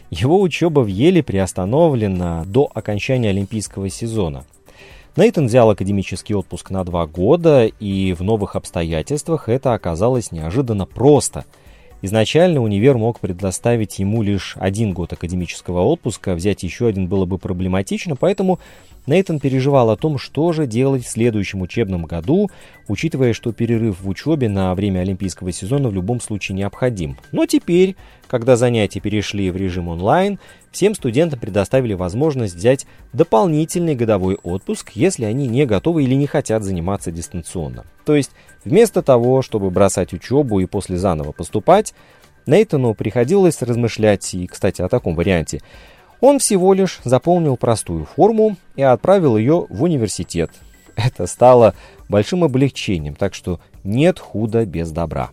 Его 0.09 0.41
учеба 0.41 0.79
в 0.79 0.87
Еле 0.87 1.21
приостановлена 1.21 2.43
до 2.47 2.71
окончания 2.73 3.29
олимпийского 3.29 3.87
сезона– 3.89 4.45
Нейтан 5.15 5.45
взял 5.45 5.69
академический 5.69 6.35
отпуск 6.35 6.71
на 6.71 6.83
два 6.83 7.05
года, 7.05 7.67
и 7.67 8.11
в 8.13 8.21
новых 8.21 8.55
обстоятельствах 8.55 9.47
это 9.47 9.73
оказалось 9.73 10.31
неожиданно 10.31 10.85
просто. 10.85 11.45
Изначально 12.01 12.61
универ 12.61 12.97
мог 12.97 13.19
предоставить 13.19 13.99
ему 13.99 14.23
лишь 14.23 14.57
один 14.59 14.93
год 14.93 15.13
академического 15.13 15.81
отпуска, 15.81 16.35
взять 16.35 16.63
еще 16.63 16.87
один 16.87 17.07
было 17.07 17.25
бы 17.25 17.37
проблематично, 17.37 18.17
поэтому 18.17 18.59
Нейтан 19.07 19.39
переживал 19.39 19.91
о 19.91 19.97
том, 19.97 20.17
что 20.17 20.51
же 20.51 20.65
делать 20.65 21.05
в 21.05 21.09
следующем 21.09 21.61
учебном 21.61 22.05
году, 22.05 22.49
учитывая, 22.87 23.33
что 23.33 23.51
перерыв 23.51 24.01
в 24.01 24.09
учебе 24.09 24.49
на 24.49 24.73
время 24.73 25.01
олимпийского 25.01 25.51
сезона 25.51 25.89
в 25.89 25.93
любом 25.93 26.19
случае 26.19 26.57
необходим. 26.57 27.17
Но 27.31 27.45
теперь, 27.45 27.95
когда 28.27 28.55
занятия 28.55 28.99
перешли 28.99 29.51
в 29.51 29.57
режим 29.57 29.89
онлайн, 29.89 30.39
всем 30.71 30.95
студентам 30.95 31.39
предоставили 31.39 31.93
возможность 31.93 32.55
взять 32.55 32.87
дополнительный 33.13 33.95
годовой 33.95 34.35
отпуск, 34.41 34.91
если 34.95 35.25
они 35.25 35.47
не 35.47 35.65
готовы 35.65 36.03
или 36.03 36.15
не 36.15 36.25
хотят 36.27 36.63
заниматься 36.63 37.11
дистанционно. 37.11 37.85
То 38.05 38.15
есть, 38.15 38.31
вместо 38.63 39.03
того, 39.03 39.43
чтобы 39.43 39.69
бросать 39.69 40.13
учебу 40.13 40.59
и 40.59 40.65
после 40.65 40.97
заново 40.97 41.31
поступать, 41.31 41.93
Нейтану 42.47 42.93
приходилось 42.93 43.61
размышлять, 43.61 44.33
и, 44.35 44.45
кстати, 44.47 44.81
о 44.81 44.89
таком 44.89 45.15
варианте– 45.15 45.61
он 46.21 46.39
всего 46.39 46.73
лишь 46.73 46.99
заполнил 47.03 47.57
простую 47.57 48.05
форму 48.05 48.57
и 48.75 48.81
отправил 48.81 49.37
ее 49.37 49.65
в 49.69 49.83
университет. 49.83 50.51
Это 50.95 51.27
стало 51.27 51.75
большим 52.09 52.43
облегчением, 52.43 53.15
так 53.15 53.33
что 53.33 53.59
нет 53.83 54.19
худа 54.19 54.65
без 54.65 54.91
добра. 54.91 55.31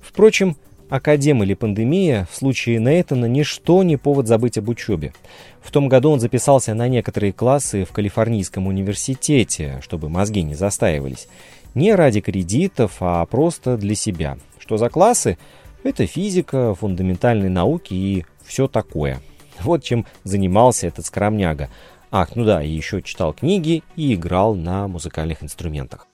Впрочем, 0.00 0.56
академ 0.88 1.42
или 1.42 1.54
пандемия 1.54 2.28
в 2.30 2.36
случае 2.36 2.78
Нейтана 2.78 3.26
ничто 3.26 3.82
не 3.82 3.96
повод 3.96 4.28
забыть 4.28 4.58
об 4.58 4.68
учебе. 4.68 5.12
В 5.60 5.72
том 5.72 5.88
году 5.88 6.10
он 6.10 6.20
записался 6.20 6.74
на 6.74 6.86
некоторые 6.86 7.32
классы 7.32 7.84
в 7.84 7.92
Калифорнийском 7.92 8.68
университете, 8.68 9.80
чтобы 9.82 10.08
мозги 10.08 10.42
не 10.42 10.54
застаивались. 10.54 11.28
Не 11.74 11.94
ради 11.94 12.20
кредитов, 12.20 12.98
а 13.00 13.26
просто 13.26 13.76
для 13.76 13.96
себя. 13.96 14.38
Что 14.58 14.76
за 14.76 14.88
классы? 14.88 15.36
Это 15.82 16.06
физика, 16.06 16.74
фундаментальные 16.74 17.50
науки 17.50 17.92
и 17.92 18.24
все 18.44 18.68
такое– 18.68 19.20
вот 19.62 19.82
чем 19.82 20.06
занимался 20.24 20.86
этот 20.86 21.06
скромняга. 21.06 21.68
Ах, 22.10 22.36
ну 22.36 22.44
да, 22.44 22.62
и 22.62 22.70
еще 22.70 23.02
читал 23.02 23.32
книги 23.32 23.82
и 23.96 24.14
играл 24.14 24.54
на 24.54 24.88
музыкальных 24.88 25.42
инструментах. 25.42 26.06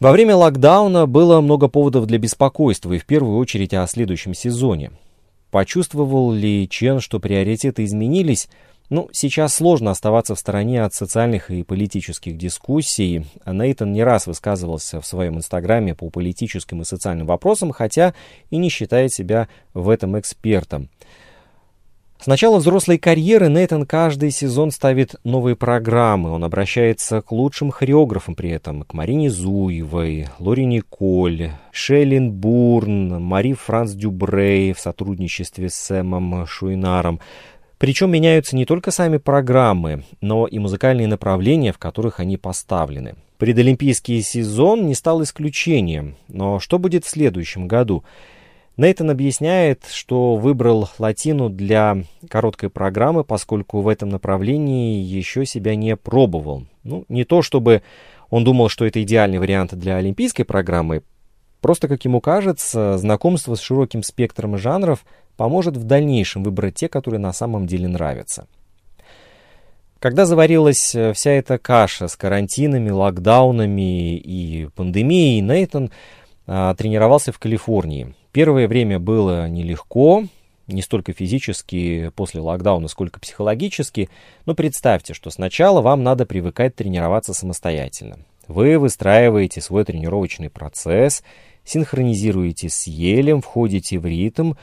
Во 0.00 0.12
время 0.12 0.36
локдауна 0.36 1.06
было 1.06 1.40
много 1.40 1.68
поводов 1.68 2.06
для 2.06 2.18
беспокойства, 2.18 2.92
и 2.92 2.98
в 2.98 3.04
первую 3.04 3.36
очередь 3.38 3.74
о 3.74 3.86
следующем 3.86 4.32
сезоне. 4.32 4.92
Почувствовал 5.50 6.30
ли 6.30 6.68
Чен, 6.68 7.00
что 7.00 7.18
приоритеты 7.18 7.84
изменились? 7.84 8.48
Ну, 8.90 9.08
сейчас 9.12 9.54
сложно 9.54 9.90
оставаться 9.90 10.34
в 10.34 10.38
стороне 10.38 10.82
от 10.82 10.94
социальных 10.94 11.50
и 11.50 11.62
политических 11.62 12.38
дискуссий. 12.38 13.26
Нейтан 13.44 13.92
не 13.92 14.02
раз 14.02 14.26
высказывался 14.26 15.00
в 15.00 15.06
своем 15.06 15.36
инстаграме 15.36 15.94
по 15.94 16.08
политическим 16.10 16.80
и 16.82 16.84
социальным 16.84 17.26
вопросам, 17.26 17.72
хотя 17.72 18.14
и 18.50 18.56
не 18.56 18.70
считает 18.70 19.12
себя 19.12 19.48
в 19.74 19.90
этом 19.90 20.18
экспертом. 20.18 20.88
С 22.20 22.26
начала 22.26 22.58
взрослой 22.58 22.98
карьеры 22.98 23.48
Нейтан 23.48 23.86
каждый 23.86 24.32
сезон 24.32 24.72
ставит 24.72 25.14
новые 25.22 25.54
программы. 25.54 26.32
Он 26.32 26.42
обращается 26.42 27.22
к 27.22 27.30
лучшим 27.30 27.70
хореографам 27.70 28.34
при 28.34 28.50
этом, 28.50 28.82
к 28.82 28.92
Марине 28.92 29.30
Зуевой, 29.30 30.26
Лори 30.40 30.64
Николь, 30.64 31.52
Шейлин 31.70 32.32
Бурн, 32.32 33.22
Мари 33.22 33.52
Франц 33.52 33.92
Дюбрей 33.92 34.72
в 34.72 34.80
сотрудничестве 34.80 35.70
с 35.70 35.74
Сэмом 35.74 36.44
Шуинаром. 36.44 37.20
Причем 37.78 38.10
меняются 38.10 38.56
не 38.56 38.64
только 38.64 38.90
сами 38.90 39.18
программы, 39.18 40.02
но 40.20 40.48
и 40.48 40.58
музыкальные 40.58 41.06
направления, 41.06 41.72
в 41.72 41.78
которых 41.78 42.18
они 42.18 42.36
поставлены. 42.36 43.14
Предолимпийский 43.36 44.22
сезон 44.22 44.86
не 44.86 44.96
стал 44.96 45.22
исключением, 45.22 46.16
но 46.26 46.58
что 46.58 46.80
будет 46.80 47.04
в 47.04 47.08
следующем 47.08 47.68
году– 47.68 48.02
Нейтан 48.78 49.10
объясняет, 49.10 49.86
что 49.90 50.36
выбрал 50.36 50.88
латину 50.98 51.50
для 51.50 52.04
короткой 52.30 52.70
программы, 52.70 53.24
поскольку 53.24 53.80
в 53.80 53.88
этом 53.88 54.08
направлении 54.08 55.02
еще 55.02 55.44
себя 55.44 55.74
не 55.74 55.96
пробовал. 55.96 56.62
Ну, 56.84 57.04
не 57.08 57.24
то 57.24 57.42
чтобы 57.42 57.82
он 58.30 58.44
думал, 58.44 58.68
что 58.68 58.86
это 58.86 59.02
идеальный 59.02 59.40
вариант 59.40 59.74
для 59.74 59.96
олимпийской 59.96 60.44
программы, 60.44 61.02
просто, 61.60 61.88
как 61.88 62.04
ему 62.04 62.20
кажется, 62.20 62.98
знакомство 62.98 63.56
с 63.56 63.60
широким 63.60 64.04
спектром 64.04 64.56
жанров 64.56 65.04
поможет 65.36 65.76
в 65.76 65.82
дальнейшем 65.82 66.44
выбрать 66.44 66.76
те, 66.76 66.88
которые 66.88 67.18
на 67.18 67.32
самом 67.32 67.66
деле 67.66 67.88
нравятся. 67.88 68.46
Когда 69.98 70.24
заварилась 70.24 70.94
э, 70.94 71.12
вся 71.14 71.32
эта 71.32 71.58
каша 71.58 72.06
с 72.06 72.14
карантинами, 72.14 72.90
локдаунами 72.90 74.16
и 74.16 74.68
пандемией, 74.76 75.40
Нейтон 75.40 75.90
а, 76.46 76.72
тренировался 76.76 77.32
в 77.32 77.40
Калифорнии. 77.40 78.14
Первое 78.32 78.68
время 78.68 78.98
было 78.98 79.48
нелегко, 79.48 80.24
не 80.66 80.82
столько 80.82 81.12
физически 81.12 82.10
после 82.14 82.40
локдауна, 82.40 82.88
сколько 82.88 83.20
психологически, 83.20 84.10
но 84.44 84.54
представьте, 84.54 85.14
что 85.14 85.30
сначала 85.30 85.80
вам 85.80 86.02
надо 86.02 86.26
привыкать 86.26 86.74
тренироваться 86.74 87.32
самостоятельно. 87.32 88.18
Вы 88.46 88.78
выстраиваете 88.78 89.60
свой 89.60 89.84
тренировочный 89.84 90.50
процесс, 90.50 91.22
синхронизируете 91.64 92.68
с 92.68 92.86
елем, 92.86 93.40
входите 93.40 93.98
в 93.98 94.06
ритм, 94.06 94.54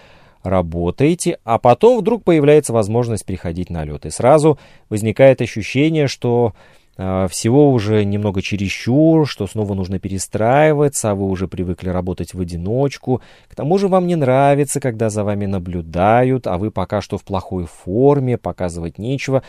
работаете, 0.44 1.40
а 1.44 1.58
потом 1.58 2.00
вдруг 2.00 2.24
появляется 2.24 2.72
возможность 2.72 3.26
приходить 3.26 3.70
на 3.70 3.84
лед. 3.84 4.06
И 4.06 4.12
сразу 4.12 4.60
возникает 4.90 5.42
ощущение, 5.42 6.08
что 6.08 6.54
всего 6.96 7.72
уже 7.72 8.06
немного 8.06 8.42
чересчур, 8.42 9.28
что 9.28 9.48
снова 9.48 9.74
нужно 9.74 10.00
перестраиваться, 10.00 11.12
а 11.12 11.16
вы 11.16 11.26
уже 11.26 11.48
привыкли 11.48 11.90
работать 11.90 12.34
в 12.34 12.40
одиночку. 12.40 13.22
К 13.50 13.56
тому 13.56 13.78
же 13.78 13.90
вам 13.90 14.08
не 14.08 14.16
нравится, 14.16 14.80
когда 14.80 15.10
за 15.10 15.26
вами 15.26 15.46
наблюдают, 15.46 16.48
а 16.48 16.58
вы 16.58 16.72
пока 16.72 17.02
что 17.02 17.18
в 17.18 17.24
плохой 17.24 17.66
форме, 17.66 18.38
показывать 18.38 18.98
нечего. 18.98 19.44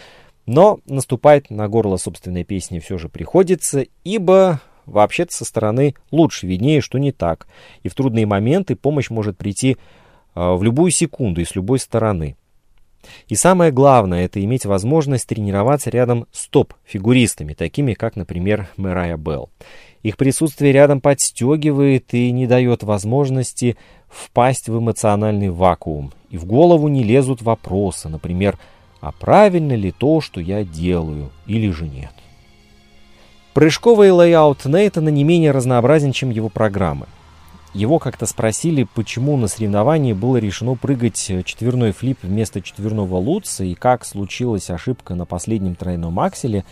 Но 0.47 0.81
наступать 0.87 1.51
на 1.51 1.69
горло 1.69 1.97
собственной 1.97 2.45
песни 2.45 2.79
все 2.81 2.99
же 2.99 3.09
приходится, 3.09 3.85
ибо 4.03 4.61
вообще-то 4.87 5.35
со 5.35 5.45
стороны 5.45 5.95
лучше 6.11 6.47
виднее, 6.47 6.81
что 6.81 6.99
не 6.99 7.13
так. 7.13 7.47
И 7.83 7.89
в 7.89 7.95
трудные 7.95 8.27
моменты 8.27 8.77
помощь 8.77 9.11
может 9.11 9.37
прийти 9.37 9.77
а, 10.35 10.55
в 10.55 10.63
любую 10.63 10.91
секунду 10.91 11.41
и 11.41 11.45
с 11.45 11.55
любой 11.55 11.79
стороны. 11.79 12.37
И 13.29 13.35
самое 13.35 13.73
главное, 13.73 14.25
это 14.25 14.43
иметь 14.45 14.67
возможность 14.67 15.27
тренироваться 15.27 15.91
рядом 15.91 16.27
с 16.33 16.49
топ-фигуристами, 16.49 17.55
такими 17.55 17.95
как, 17.95 18.17
например, 18.17 18.69
Мэрайя 18.77 19.17
Белл. 19.17 19.51
Их 20.03 20.17
присутствие 20.17 20.73
рядом 20.73 21.01
подстегивает 21.01 22.15
и 22.15 22.31
не 22.31 22.47
дает 22.47 22.83
возможности 22.83 23.77
впасть 24.09 24.69
в 24.69 24.79
эмоциональный 24.79 25.51
вакуум. 25.51 26.13
И 26.31 26.39
в 26.39 26.45
голову 26.45 26.89
не 26.89 27.03
лезут 27.03 27.43
вопросы, 27.43 28.09
например, 28.09 28.59
а 29.01 29.13
правильно 29.13 29.73
ли 29.73 29.93
то, 29.93 30.21
что 30.21 30.41
я 30.41 30.65
делаю, 30.65 31.31
или 31.47 31.71
же 31.71 31.87
нет. 31.87 32.13
Прыжковый 33.53 34.11
layout 34.11 34.65
Нейтана 34.67 35.09
не 35.09 35.25
менее 35.25 35.51
разнообразен, 35.51 36.13
чем 36.13 36.31
его 36.31 36.49
программы. 36.49 37.07
Его 37.77 37.99
как-то 37.99 38.25
спросили, 38.25 38.85
почему 38.95 39.37
на 39.37 39.49
соревновании 39.49 40.15
было 40.15 40.39
решено 40.39 40.77
прыгать 40.77 41.27
э, 41.29 41.43
четверной 41.43 41.93
флип 41.93 42.21
вместо 42.23 42.63
четверного 42.63 43.17
лутца 43.17 43.65
и 43.65 43.75
как 43.75 44.07
случилась 44.07 44.71
ошибка 44.71 45.15
на 45.15 45.27
последнем 45.27 45.75
тройном 45.75 46.19
акселе, 46.19 46.65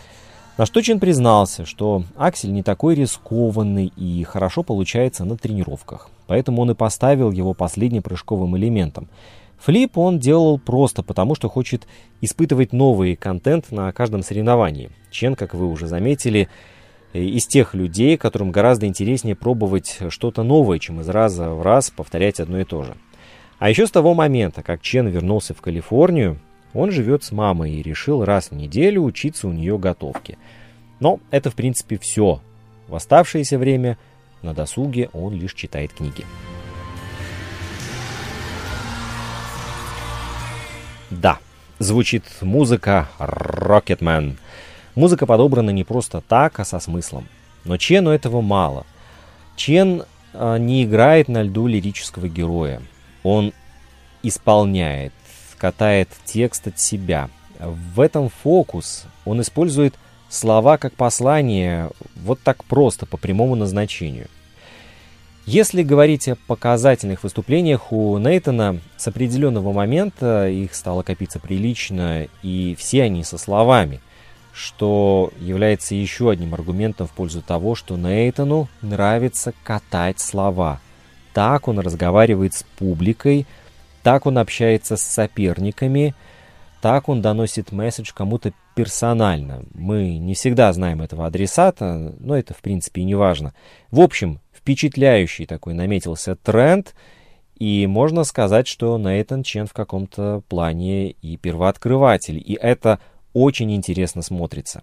на 0.57 0.65
что 0.65 0.81
Чен 0.81 0.99
признался, 0.99 1.63
что 1.63 2.03
аксель 2.15 2.51
не 2.51 2.63
такой 2.63 2.95
рискованный 2.95 3.93
и 3.95 4.23
хорошо 4.23 4.63
получается 4.63 5.25
на 5.25 5.37
тренировках, 5.37 6.09
поэтому 6.25 6.63
он 6.63 6.71
и 6.71 6.73
поставил 6.73 7.29
его 7.31 7.53
последним 7.53 8.01
прыжковым 8.01 8.57
элементом. 8.57 9.07
Флип 9.59 9.99
он 9.99 10.17
делал 10.17 10.57
просто 10.57 11.03
потому, 11.03 11.35
что 11.35 11.49
хочет 11.49 11.85
испытывать 12.21 12.73
новый 12.73 13.15
контент 13.15 13.71
на 13.71 13.91
каждом 13.91 14.23
соревновании. 14.23 14.89
Чен, 15.11 15.35
как 15.35 15.53
вы 15.53 15.67
уже 15.67 15.85
заметили, 15.85 16.49
из 17.23 17.47
тех 17.47 17.73
людей, 17.73 18.17
которым 18.17 18.51
гораздо 18.51 18.85
интереснее 18.85 19.35
пробовать 19.35 19.99
что-то 20.09 20.43
новое, 20.43 20.79
чем 20.79 21.01
из 21.01 21.09
раза 21.09 21.49
в 21.51 21.61
раз 21.61 21.89
повторять 21.89 22.39
одно 22.39 22.59
и 22.59 22.65
то 22.65 22.83
же. 22.83 22.95
А 23.57 23.69
еще 23.69 23.87
с 23.87 23.91
того 23.91 24.13
момента, 24.13 24.63
как 24.63 24.81
Чен 24.81 25.07
вернулся 25.07 25.53
в 25.53 25.61
Калифорнию, 25.61 26.39
он 26.73 26.91
живет 26.91 27.23
с 27.23 27.31
мамой 27.31 27.71
и 27.71 27.81
решил 27.81 28.25
раз 28.25 28.51
в 28.51 28.55
неделю 28.55 29.01
учиться 29.03 29.47
у 29.47 29.53
нее 29.53 29.77
готовке. 29.77 30.37
Но 30.99 31.19
это, 31.31 31.49
в 31.49 31.55
принципе, 31.55 31.97
все. 31.97 32.41
В 32.87 32.95
оставшееся 32.95 33.57
время 33.57 33.97
на 34.41 34.53
досуге 34.53 35.09
он 35.13 35.33
лишь 35.33 35.53
читает 35.53 35.93
книги. 35.93 36.25
Да, 41.09 41.39
звучит 41.79 42.23
музыка 42.41 43.07
Rocketman. 43.19 44.35
Музыка 44.95 45.25
подобрана 45.25 45.71
не 45.71 45.83
просто 45.83 46.21
так, 46.21 46.59
а 46.59 46.65
со 46.65 46.79
смыслом. 46.79 47.27
Но 47.65 47.77
Чену 47.77 48.11
этого 48.11 48.41
мало. 48.41 48.85
Чен 49.57 50.03
а, 50.33 50.57
не 50.57 50.83
играет 50.85 51.27
на 51.27 51.43
льду 51.43 51.67
лирического 51.67 52.29
героя. 52.29 52.81
Он 53.23 53.51
исполняет, 54.23 55.11
катает 55.57 56.09
текст 56.23 56.67
от 56.67 56.79
себя. 56.79 57.29
В 57.59 57.99
этом 57.99 58.29
фокус. 58.29 59.05
Он 59.25 59.41
использует 59.41 59.95
слова 60.29 60.77
как 60.77 60.93
послание 60.93 61.89
вот 62.15 62.39
так 62.41 62.63
просто, 62.63 63.05
по 63.05 63.17
прямому 63.17 63.55
назначению. 63.55 64.27
Если 65.45 65.83
говорить 65.83 66.27
о 66.27 66.37
показательных 66.47 67.23
выступлениях 67.23 67.91
у 67.91 68.17
Нейтона, 68.17 68.79
с 68.97 69.07
определенного 69.07 69.73
момента 69.73 70.49
их 70.49 70.73
стало 70.73 71.03
копиться 71.03 71.39
прилично, 71.39 72.27
и 72.41 72.75
все 72.79 73.03
они 73.03 73.25
со 73.25 73.37
словами– 73.37 73.99
что 74.55 75.33
является 75.37 75.95
еще 75.95 76.31
одним 76.31 76.53
аргументом 76.53 77.07
в 77.07 77.11
пользу 77.11 77.41
того, 77.41 77.75
что 77.75 77.97
Нейтану 77.97 78.69
нравится 78.81 79.53
катать 79.63 80.21
слова. 80.21 80.79
Так 81.33 81.67
он 81.67 81.79
разговаривает 81.79 82.53
с 82.53 82.63
публикой, 82.63 83.45
так 84.01 84.25
он 84.25 84.37
общается 84.37 84.95
с 84.95 85.01
соперниками, 85.01 86.15
так 86.81 87.09
он 87.09 87.21
доносит 87.21 87.73
месседж 87.73 88.11
кому-то 88.13 88.53
персонально. 88.75 89.65
Мы 89.73 90.17
не 90.17 90.35
всегда 90.35 90.71
знаем 90.71 91.01
этого 91.01 91.25
адресата, 91.25 92.13
но 92.19 92.37
это 92.37 92.53
в 92.53 92.61
принципе 92.61 93.01
и 93.01 93.05
не 93.05 93.15
важно. 93.15 93.53
В 93.91 93.99
общем, 93.99 94.39
впечатляющий 94.53 95.45
такой 95.45 95.73
наметился 95.73 96.37
тренд, 96.37 96.95
и 97.57 97.87
можно 97.87 98.23
сказать, 98.23 98.67
что 98.67 98.97
Нейтан 98.97 99.43
Чен 99.43 99.67
в 99.67 99.73
каком-то 99.73 100.43
плане 100.47 101.11
и 101.11 101.35
первооткрыватель. 101.35 102.37
И 102.37 102.53
это 102.53 102.99
очень 103.35 103.75
интересно 103.75 104.21
смотрится. 104.21 104.81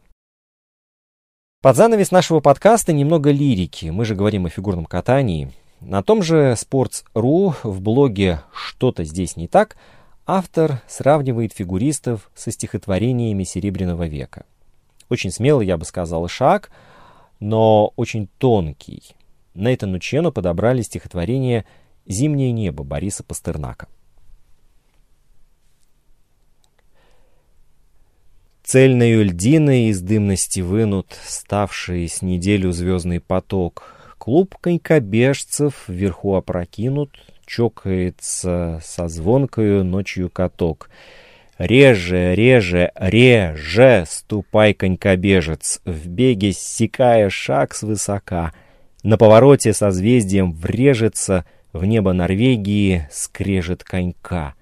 Под 1.63 1.75
занавес 1.75 2.11
нашего 2.11 2.41
подкаста 2.41 2.93
немного 2.93 3.31
лирики. 3.31 3.87
Мы 3.87 4.05
же 4.05 4.15
говорим 4.15 4.45
о 4.45 4.51
фигурном 4.51 4.85
катании. 4.85 5.51
На 5.81 6.03
том 6.03 6.23
же 6.23 6.53
Sports.ru 6.53 7.55
в 7.63 7.81
блоге 7.81 8.43
«Что-то 8.53 9.05
здесь 9.05 9.37
не 9.37 9.49
так» 9.49 9.77
автор 10.27 10.83
сравнивает 10.87 11.55
фигуристов 11.55 12.31
со 12.35 12.53
стихотворениями 12.53 13.45
Серебряного 13.45 14.07
века. 14.07 14.45
Очень 15.09 15.31
смелый, 15.31 15.67
я 15.67 15.79
бы 15.79 15.87
сказал, 15.87 16.29
шаг, 16.29 16.71
но 17.41 17.93
очень 17.97 18.29
тонкий. 18.39 19.17
Нейтану 19.55 19.99
Чену 19.99 20.31
подобрали 20.31 20.83
стихотворение 20.83 21.65
«Зимнее 22.07 22.53
небо» 22.53 22.85
Бориса 22.85 23.25
Пастернака. 23.25 23.89
Цельною 28.73 29.27
льдиной 29.27 29.89
из 29.89 30.01
дымности 30.01 30.61
вынут, 30.61 31.09
ставший 31.27 32.09
с 32.09 32.23
неделю 32.23 32.73
звездный 32.73 33.21
поток. 33.21 33.97
Клуб 34.17 34.57
конькобежцев 34.63 35.85
вверху 35.89 36.37
опрокинут, 36.37 37.11
чокается 37.45 38.81
со 38.83 39.09
звонкою 39.09 39.85
ночью 39.85 40.31
каток. 40.31 40.89
Реже, 41.59 42.35
реже, 42.35 42.93
реже, 42.97 44.05
ступай, 44.09 44.73
конькобежец, 44.73 45.83
в 45.85 46.09
беге 46.09 46.53
ссекая 46.55 47.29
шаг 47.29 47.75
свысока. 47.75 48.55
На 49.03 49.19
повороте 49.19 49.75
созвездием 49.75 50.55
врежется 50.55 51.45
в 51.75 51.85
небо 51.85 52.15
Норвегии 52.15 53.07
скрежет 53.13 53.85
конька. 53.85 54.55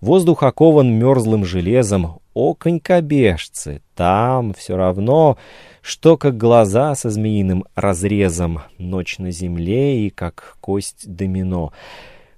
Воздух 0.00 0.44
окован 0.44 0.90
мерзлым 0.98 1.44
железом, 1.44 2.19
о, 2.34 2.54
конькобежцы, 2.54 3.82
там 3.94 4.54
все 4.54 4.76
равно, 4.76 5.36
что 5.82 6.16
как 6.16 6.36
глаза 6.36 6.94
со 6.94 7.10
змеиным 7.10 7.64
разрезом, 7.74 8.62
ночь 8.78 9.18
на 9.18 9.30
земле 9.30 10.06
и 10.06 10.10
как 10.10 10.56
кость 10.60 11.12
домино, 11.12 11.72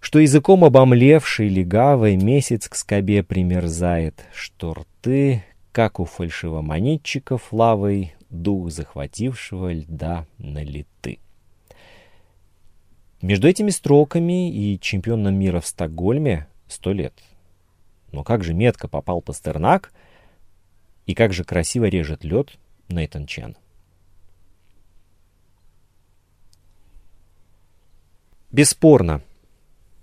что 0.00 0.18
языком 0.18 0.64
обомлевший 0.64 1.48
легавый 1.48 2.16
месяц 2.16 2.68
к 2.68 2.74
скобе 2.74 3.22
примерзает, 3.22 4.24
что 4.34 4.74
рты, 4.74 5.44
как 5.72 6.00
у 6.00 6.04
фальшивомонетчиков 6.04 7.52
лавой, 7.52 8.14
дух 8.30 8.70
захватившего 8.70 9.72
льда 9.72 10.26
налиты. 10.38 11.18
Между 13.20 13.46
этими 13.46 13.70
строками 13.70 14.50
и 14.50 14.80
чемпионом 14.80 15.34
мира 15.34 15.60
в 15.60 15.66
Стокгольме 15.66 16.48
сто 16.66 16.92
лет— 16.92 17.12
но 18.12 18.22
как 18.22 18.44
же 18.44 18.54
метко 18.54 18.88
попал 18.88 19.20
Пастернак 19.20 19.92
и 21.06 21.14
как 21.14 21.32
же 21.32 21.44
красиво 21.44 21.86
режет 21.86 22.24
лед 22.24 22.50
Нейтан 22.88 23.26
Чен. 23.26 23.56
Бесспорно, 28.50 29.22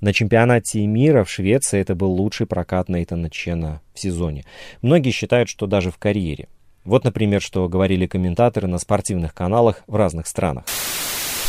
на 0.02 0.12
чемпионате 0.12 0.86
мира 0.88 1.24
в 1.24 1.30
Швеции 1.30 1.80
это 1.80 1.94
был 1.94 2.12
лучший 2.12 2.48
прокат 2.48 2.90
Нейтана 2.90 3.30
Чена 3.30 3.82
в 3.94 4.00
сезоне. 4.00 4.44
Многие 4.82 5.12
считают, 5.12 5.50
что 5.50 5.68
даже 5.68 5.92
в 5.92 5.98
карьере. 5.98 6.48
Вот, 6.84 7.04
например, 7.04 7.42
что 7.42 7.68
говорили 7.70 8.08
комментаторы 8.08 8.68
на 8.68 8.80
спортивных 8.80 9.36
каналах 9.36 9.84
в 9.86 9.96
разных 9.96 10.26
странах. 10.26 10.64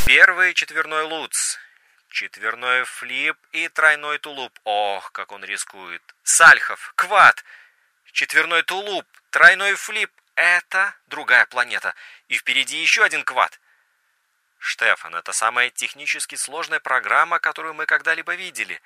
Первый 0.06 0.52
четверной 0.54 1.04
луц, 1.04 1.56
четверной 2.10 2.84
флип 2.84 3.36
и 3.52 3.68
тройной 3.68 4.18
тулуп. 4.18 4.58
Ох, 4.64 5.12
как 5.12 5.32
он 5.32 5.44
рискует. 5.44 6.02
Сальхов, 6.22 6.92
квад, 6.96 7.44
четверной 8.12 8.62
тулуп, 8.62 9.06
тройной 9.30 9.74
флип. 9.74 10.10
Это 10.34 10.94
другая 11.06 11.46
планета. 11.46 11.94
И 12.28 12.36
впереди 12.36 12.80
еще 12.80 13.04
один 13.04 13.24
квад. 13.24 13.60
Штефан, 14.58 15.14
это 15.14 15.32
самая 15.32 15.70
технически 15.70 16.34
сложная 16.34 16.80
программа, 16.80 17.38
которую 17.38 17.74
мы 17.74 17.86
когда-либо 17.86 18.34
видели. 18.34 18.80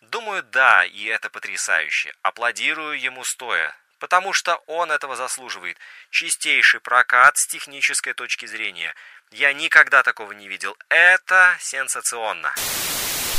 Думаю, 0.00 0.42
да, 0.42 0.84
и 0.84 1.04
это 1.04 1.28
потрясающе. 1.28 2.14
Аплодирую 2.22 2.98
ему 2.98 3.22
стоя 3.24 3.76
потому 4.00 4.32
что 4.32 4.56
он 4.66 4.90
этого 4.90 5.14
заслуживает. 5.14 5.78
Чистейший 6.10 6.80
прокат 6.80 7.36
с 7.36 7.46
технической 7.46 8.14
точки 8.14 8.46
зрения. 8.46 8.94
Я 9.30 9.52
никогда 9.52 10.02
такого 10.02 10.32
не 10.32 10.48
видел. 10.48 10.76
Это 10.88 11.56
сенсационно. 11.60 12.52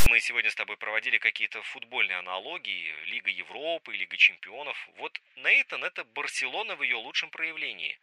Мы 0.07 0.19
сегодня 0.19 0.49
с 0.49 0.55
тобой 0.55 0.77
проводили 0.77 1.17
какие-то 1.17 1.61
футбольные 1.63 2.19
аналогии, 2.19 2.93
Лига 3.05 3.29
Европы, 3.29 3.93
Лига 3.93 4.15
Чемпионов. 4.17 4.77
Вот 4.97 5.19
Нейтан– 5.35 5.83
это 5.85 6.03
Барселона 6.03 6.75
в 6.75 6.83
ее 6.83 6.95
лучшем 6.95 7.29
проявлении. 7.29 7.99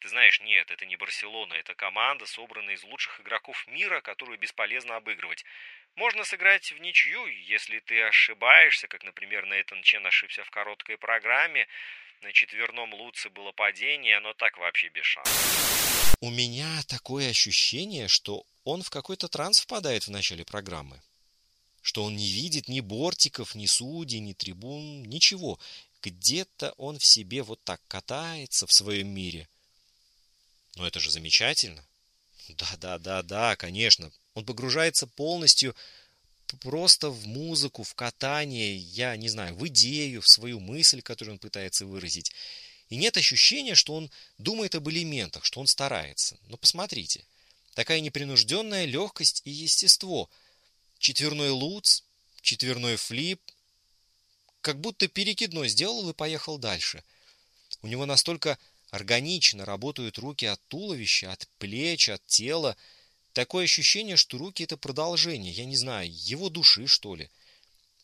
Ты 0.00 0.08
знаешь, 0.08 0.40
нет, 0.40 0.70
это 0.70 0.86
не 0.86 0.96
Барселона, 0.96 1.54
это 1.54 1.74
команда, 1.74 2.24
собранная 2.26 2.74
из 2.74 2.84
лучших 2.84 3.20
игроков 3.20 3.66
мира, 3.66 4.00
которую 4.00 4.38
бесполезно 4.38 4.94
обыгрывать. 4.94 5.44
Можно 5.96 6.22
сыграть 6.24 6.70
в 6.70 6.78
ничью, 6.80 7.26
если 7.26 7.80
ты 7.80 8.02
ошибаешься, 8.02 8.86
как, 8.86 9.02
например, 9.02 9.46
Нейтан 9.46 9.82
Чен 9.82 10.06
ошибся 10.06 10.44
в 10.44 10.50
короткой 10.50 10.98
программе, 10.98 11.66
на 12.20 12.32
четверном 12.32 12.94
Луце 12.94 13.28
было 13.30 13.50
падение, 13.50 14.18
оно 14.18 14.34
так 14.34 14.58
вообще 14.58 14.88
без 14.88 15.04
шансов. 15.04 16.16
У 16.20 16.30
меня 16.30 16.82
такое 16.86 17.30
ощущение, 17.30 18.06
что 18.06 18.44
он 18.64 18.82
в 18.82 18.90
какой-то 18.90 19.28
транс 19.28 19.60
впадает 19.60 20.06
в 20.06 20.10
начале 20.10 20.44
программы. 20.44 21.00
Что 21.82 22.04
он 22.04 22.16
не 22.16 22.28
видит 22.30 22.68
ни 22.68 22.80
бортиков, 22.80 23.54
ни 23.54 23.66
судей, 23.66 24.20
ни 24.20 24.32
трибун, 24.32 25.04
ничего. 25.04 25.58
Где-то 26.02 26.72
он 26.76 26.98
в 26.98 27.04
себе 27.04 27.42
вот 27.42 27.62
так 27.64 27.80
катается 27.88 28.66
в 28.66 28.72
своем 28.72 29.08
мире. 29.08 29.48
Но 30.78 30.86
это 30.86 31.00
же 31.00 31.10
замечательно. 31.10 31.84
Да, 32.50 32.76
да, 32.80 32.98
да, 32.98 33.22
да, 33.22 33.56
конечно. 33.56 34.10
Он 34.34 34.44
погружается 34.44 35.06
полностью 35.06 35.74
просто 36.60 37.10
в 37.10 37.26
музыку, 37.26 37.82
в 37.82 37.94
катание, 37.94 38.76
я 38.76 39.16
не 39.16 39.28
знаю, 39.28 39.54
в 39.54 39.66
идею, 39.68 40.22
в 40.22 40.28
свою 40.28 40.60
мысль, 40.60 41.02
которую 41.02 41.34
он 41.34 41.38
пытается 41.38 41.84
выразить. 41.84 42.32
И 42.88 42.96
нет 42.96 43.16
ощущения, 43.16 43.74
что 43.74 43.94
он 43.94 44.10
думает 44.38 44.74
об 44.76 44.88
элементах, 44.88 45.44
что 45.44 45.60
он 45.60 45.66
старается. 45.66 46.38
Но 46.46 46.56
посмотрите, 46.56 47.26
такая 47.74 48.00
непринужденная 48.00 48.86
легкость 48.86 49.42
и 49.44 49.50
естество. 49.50 50.30
Четверной 50.98 51.50
луц, 51.50 52.02
четверной 52.40 52.96
флип, 52.96 53.42
как 54.60 54.80
будто 54.80 55.08
перекидной 55.08 55.68
сделал 55.68 56.08
и 56.08 56.14
поехал 56.14 56.56
дальше. 56.56 57.04
У 57.82 57.88
него 57.88 58.06
настолько 58.06 58.58
Органично 58.90 59.66
работают 59.66 60.18
руки 60.18 60.46
от 60.46 60.60
туловища, 60.68 61.30
от 61.30 61.46
плеч, 61.58 62.08
от 62.08 62.24
тела. 62.26 62.76
Такое 63.34 63.64
ощущение, 63.64 64.16
что 64.16 64.38
руки 64.38 64.62
это 64.62 64.76
продолжение, 64.76 65.52
я 65.52 65.66
не 65.66 65.76
знаю, 65.76 66.08
его 66.10 66.48
души, 66.48 66.86
что 66.86 67.14
ли. 67.14 67.30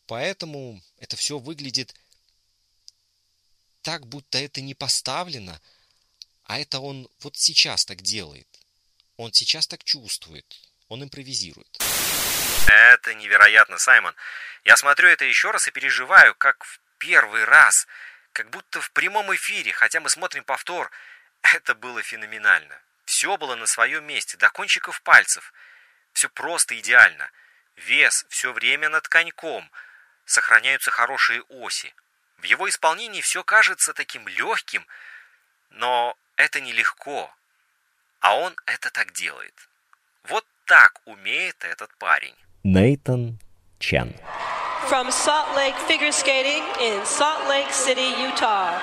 Поэтому 0.06 0.82
это 0.98 1.16
все 1.16 1.38
выглядит 1.38 1.94
так, 3.80 4.06
будто 4.06 4.38
это 4.38 4.60
не 4.60 4.74
поставлено, 4.74 5.60
а 6.44 6.58
это 6.58 6.80
он 6.80 7.08
вот 7.20 7.36
сейчас 7.36 7.86
так 7.86 8.02
делает. 8.02 8.46
Он 9.16 9.32
сейчас 9.32 9.66
так 9.66 9.82
чувствует. 9.84 10.44
Он 10.88 11.02
импровизирует. 11.02 11.78
Это 12.66 13.14
невероятно, 13.14 13.78
Саймон. 13.78 14.14
Я 14.64 14.76
смотрю 14.76 15.08
это 15.08 15.24
еще 15.24 15.50
раз 15.50 15.66
и 15.66 15.70
переживаю, 15.70 16.34
как 16.34 16.62
в 16.64 16.80
первый 16.98 17.44
раз– 17.44 17.86
как 18.34 18.50
будто 18.50 18.80
в 18.80 18.90
прямом 18.90 19.34
эфире, 19.36 19.72
хотя 19.72 20.00
мы 20.00 20.10
смотрим 20.10 20.44
повтор. 20.44 20.90
Это 21.42 21.74
было 21.74 22.02
феноменально. 22.02 22.78
Все 23.06 23.36
было 23.38 23.54
на 23.54 23.66
своем 23.66 24.04
месте, 24.04 24.36
до 24.36 24.50
кончиков 24.50 25.00
пальцев. 25.02 25.52
Все 26.12 26.28
просто 26.28 26.78
идеально. 26.78 27.30
Вес 27.76 28.26
все 28.28 28.52
время 28.52 28.88
над 28.88 29.08
коньком. 29.08 29.70
Сохраняются 30.26 30.90
хорошие 30.90 31.42
оси. 31.48 31.94
В 32.38 32.44
его 32.44 32.68
исполнении 32.68 33.20
все 33.20 33.44
кажется 33.44 33.94
таким 33.94 34.26
легким, 34.26 34.84
но 35.70 36.16
это 36.36 36.60
нелегко. 36.60 37.32
А 38.20 38.36
он 38.36 38.56
это 38.66 38.90
так 38.90 39.12
делает. 39.12 39.54
Вот 40.24 40.44
так 40.64 41.00
умеет 41.04 41.64
этот 41.64 41.94
парень. 41.98 42.36
Нейтан 42.64 43.38
Чен. 43.78 44.16
From 44.88 45.10
Salt 45.10 45.56
Lake 45.56 45.76
Figure 45.88 46.12
Skating 46.12 46.62
in 46.78 47.00
Salt 47.06 47.48
Lake 47.48 47.72
City, 47.72 48.12
Utah. 48.20 48.78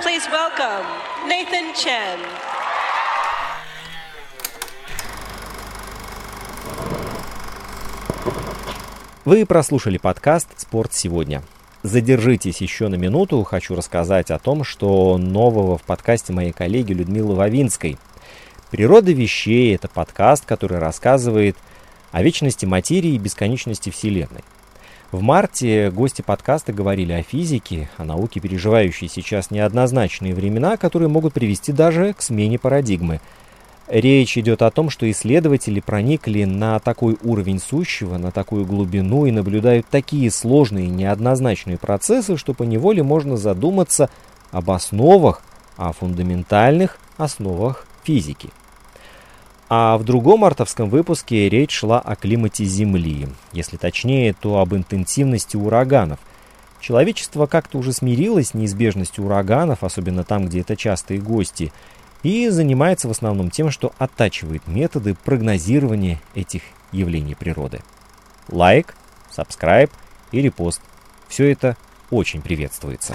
Please 0.00 0.26
welcome 0.30 0.86
Nathan 1.28 1.74
Chen. 1.74 2.18
Вы 9.26 9.44
прослушали 9.44 9.98
подкаст 9.98 10.48
«Спорт 10.58 10.94
сегодня». 10.94 11.42
Задержитесь 11.82 12.62
еще 12.62 12.88
на 12.88 12.94
минуту, 12.94 13.42
хочу 13.44 13.74
рассказать 13.74 14.30
о 14.30 14.38
том, 14.38 14.64
что 14.64 15.18
нового 15.18 15.76
в 15.76 15.82
подкасте 15.82 16.32
моей 16.32 16.52
коллеги 16.52 16.94
Людмилы 16.94 17.34
Вавинской. 17.34 17.98
«Природа 18.70 19.12
вещей»— 19.12 19.74
это 19.76 19.88
подкаст, 19.88 20.46
который 20.46 20.78
рассказывает 20.78 21.58
о 22.10 22.22
вечности 22.22 22.64
материи 22.64 23.10
и 23.10 23.18
бесконечности 23.18 23.90
Вселенной. 23.90 24.44
В 25.12 25.20
марте 25.20 25.90
гости 25.90 26.22
подкаста 26.22 26.72
говорили 26.72 27.12
о 27.12 27.22
физике, 27.22 27.90
о 27.98 28.04
науке, 28.04 28.40
переживающей 28.40 29.08
сейчас 29.08 29.50
неоднозначные 29.50 30.34
времена, 30.34 30.78
которые 30.78 31.10
могут 31.10 31.34
привести 31.34 31.70
даже 31.70 32.14
к 32.14 32.22
смене 32.22 32.58
парадигмы. 32.58 33.20
Речь 33.88 34.38
идет 34.38 34.62
о 34.62 34.70
том, 34.70 34.88
что 34.88 35.10
исследователи 35.10 35.80
проникли 35.80 36.44
на 36.44 36.78
такой 36.78 37.18
уровень 37.22 37.60
сущего, 37.60 38.16
на 38.16 38.30
такую 38.30 38.64
глубину 38.64 39.26
и 39.26 39.32
наблюдают 39.32 39.86
такие 39.86 40.30
сложные 40.30 40.88
неоднозначные 40.88 41.76
процессы, 41.76 42.38
что 42.38 42.54
по 42.54 42.62
неволе 42.62 43.02
можно 43.02 43.36
задуматься 43.36 44.08
об 44.50 44.70
основах, 44.70 45.42
о 45.76 45.92
фундаментальных 45.92 46.96
основах 47.18 47.84
физики. 48.02 48.48
А 49.74 49.96
в 49.96 50.04
другом 50.04 50.40
мартовском 50.40 50.90
выпуске 50.90 51.48
речь 51.48 51.72
шла 51.72 51.98
о 51.98 52.14
климате 52.14 52.62
Земли, 52.62 53.26
если 53.54 53.78
точнее, 53.78 54.34
то 54.34 54.58
об 54.58 54.74
интенсивности 54.74 55.56
ураганов. 55.56 56.18
Человечество 56.78 57.46
как-то 57.46 57.78
уже 57.78 57.94
смирилось 57.94 58.48
с 58.48 58.54
неизбежностью 58.54 59.24
ураганов, 59.24 59.82
особенно 59.82 60.24
там, 60.24 60.44
где 60.44 60.60
это 60.60 60.76
частые 60.76 61.20
гости, 61.20 61.72
и 62.22 62.50
занимается 62.50 63.08
в 63.08 63.12
основном 63.12 63.50
тем, 63.50 63.70
что 63.70 63.94
оттачивает 63.96 64.66
методы 64.66 65.14
прогнозирования 65.14 66.20
этих 66.34 66.60
явлений 66.92 67.34
природы. 67.34 67.80
Лайк, 68.50 68.94
сабскрайб 69.30 69.90
и 70.32 70.42
репост. 70.42 70.82
Все 71.28 71.50
это 71.50 71.78
очень 72.10 72.42
приветствуется. 72.42 73.14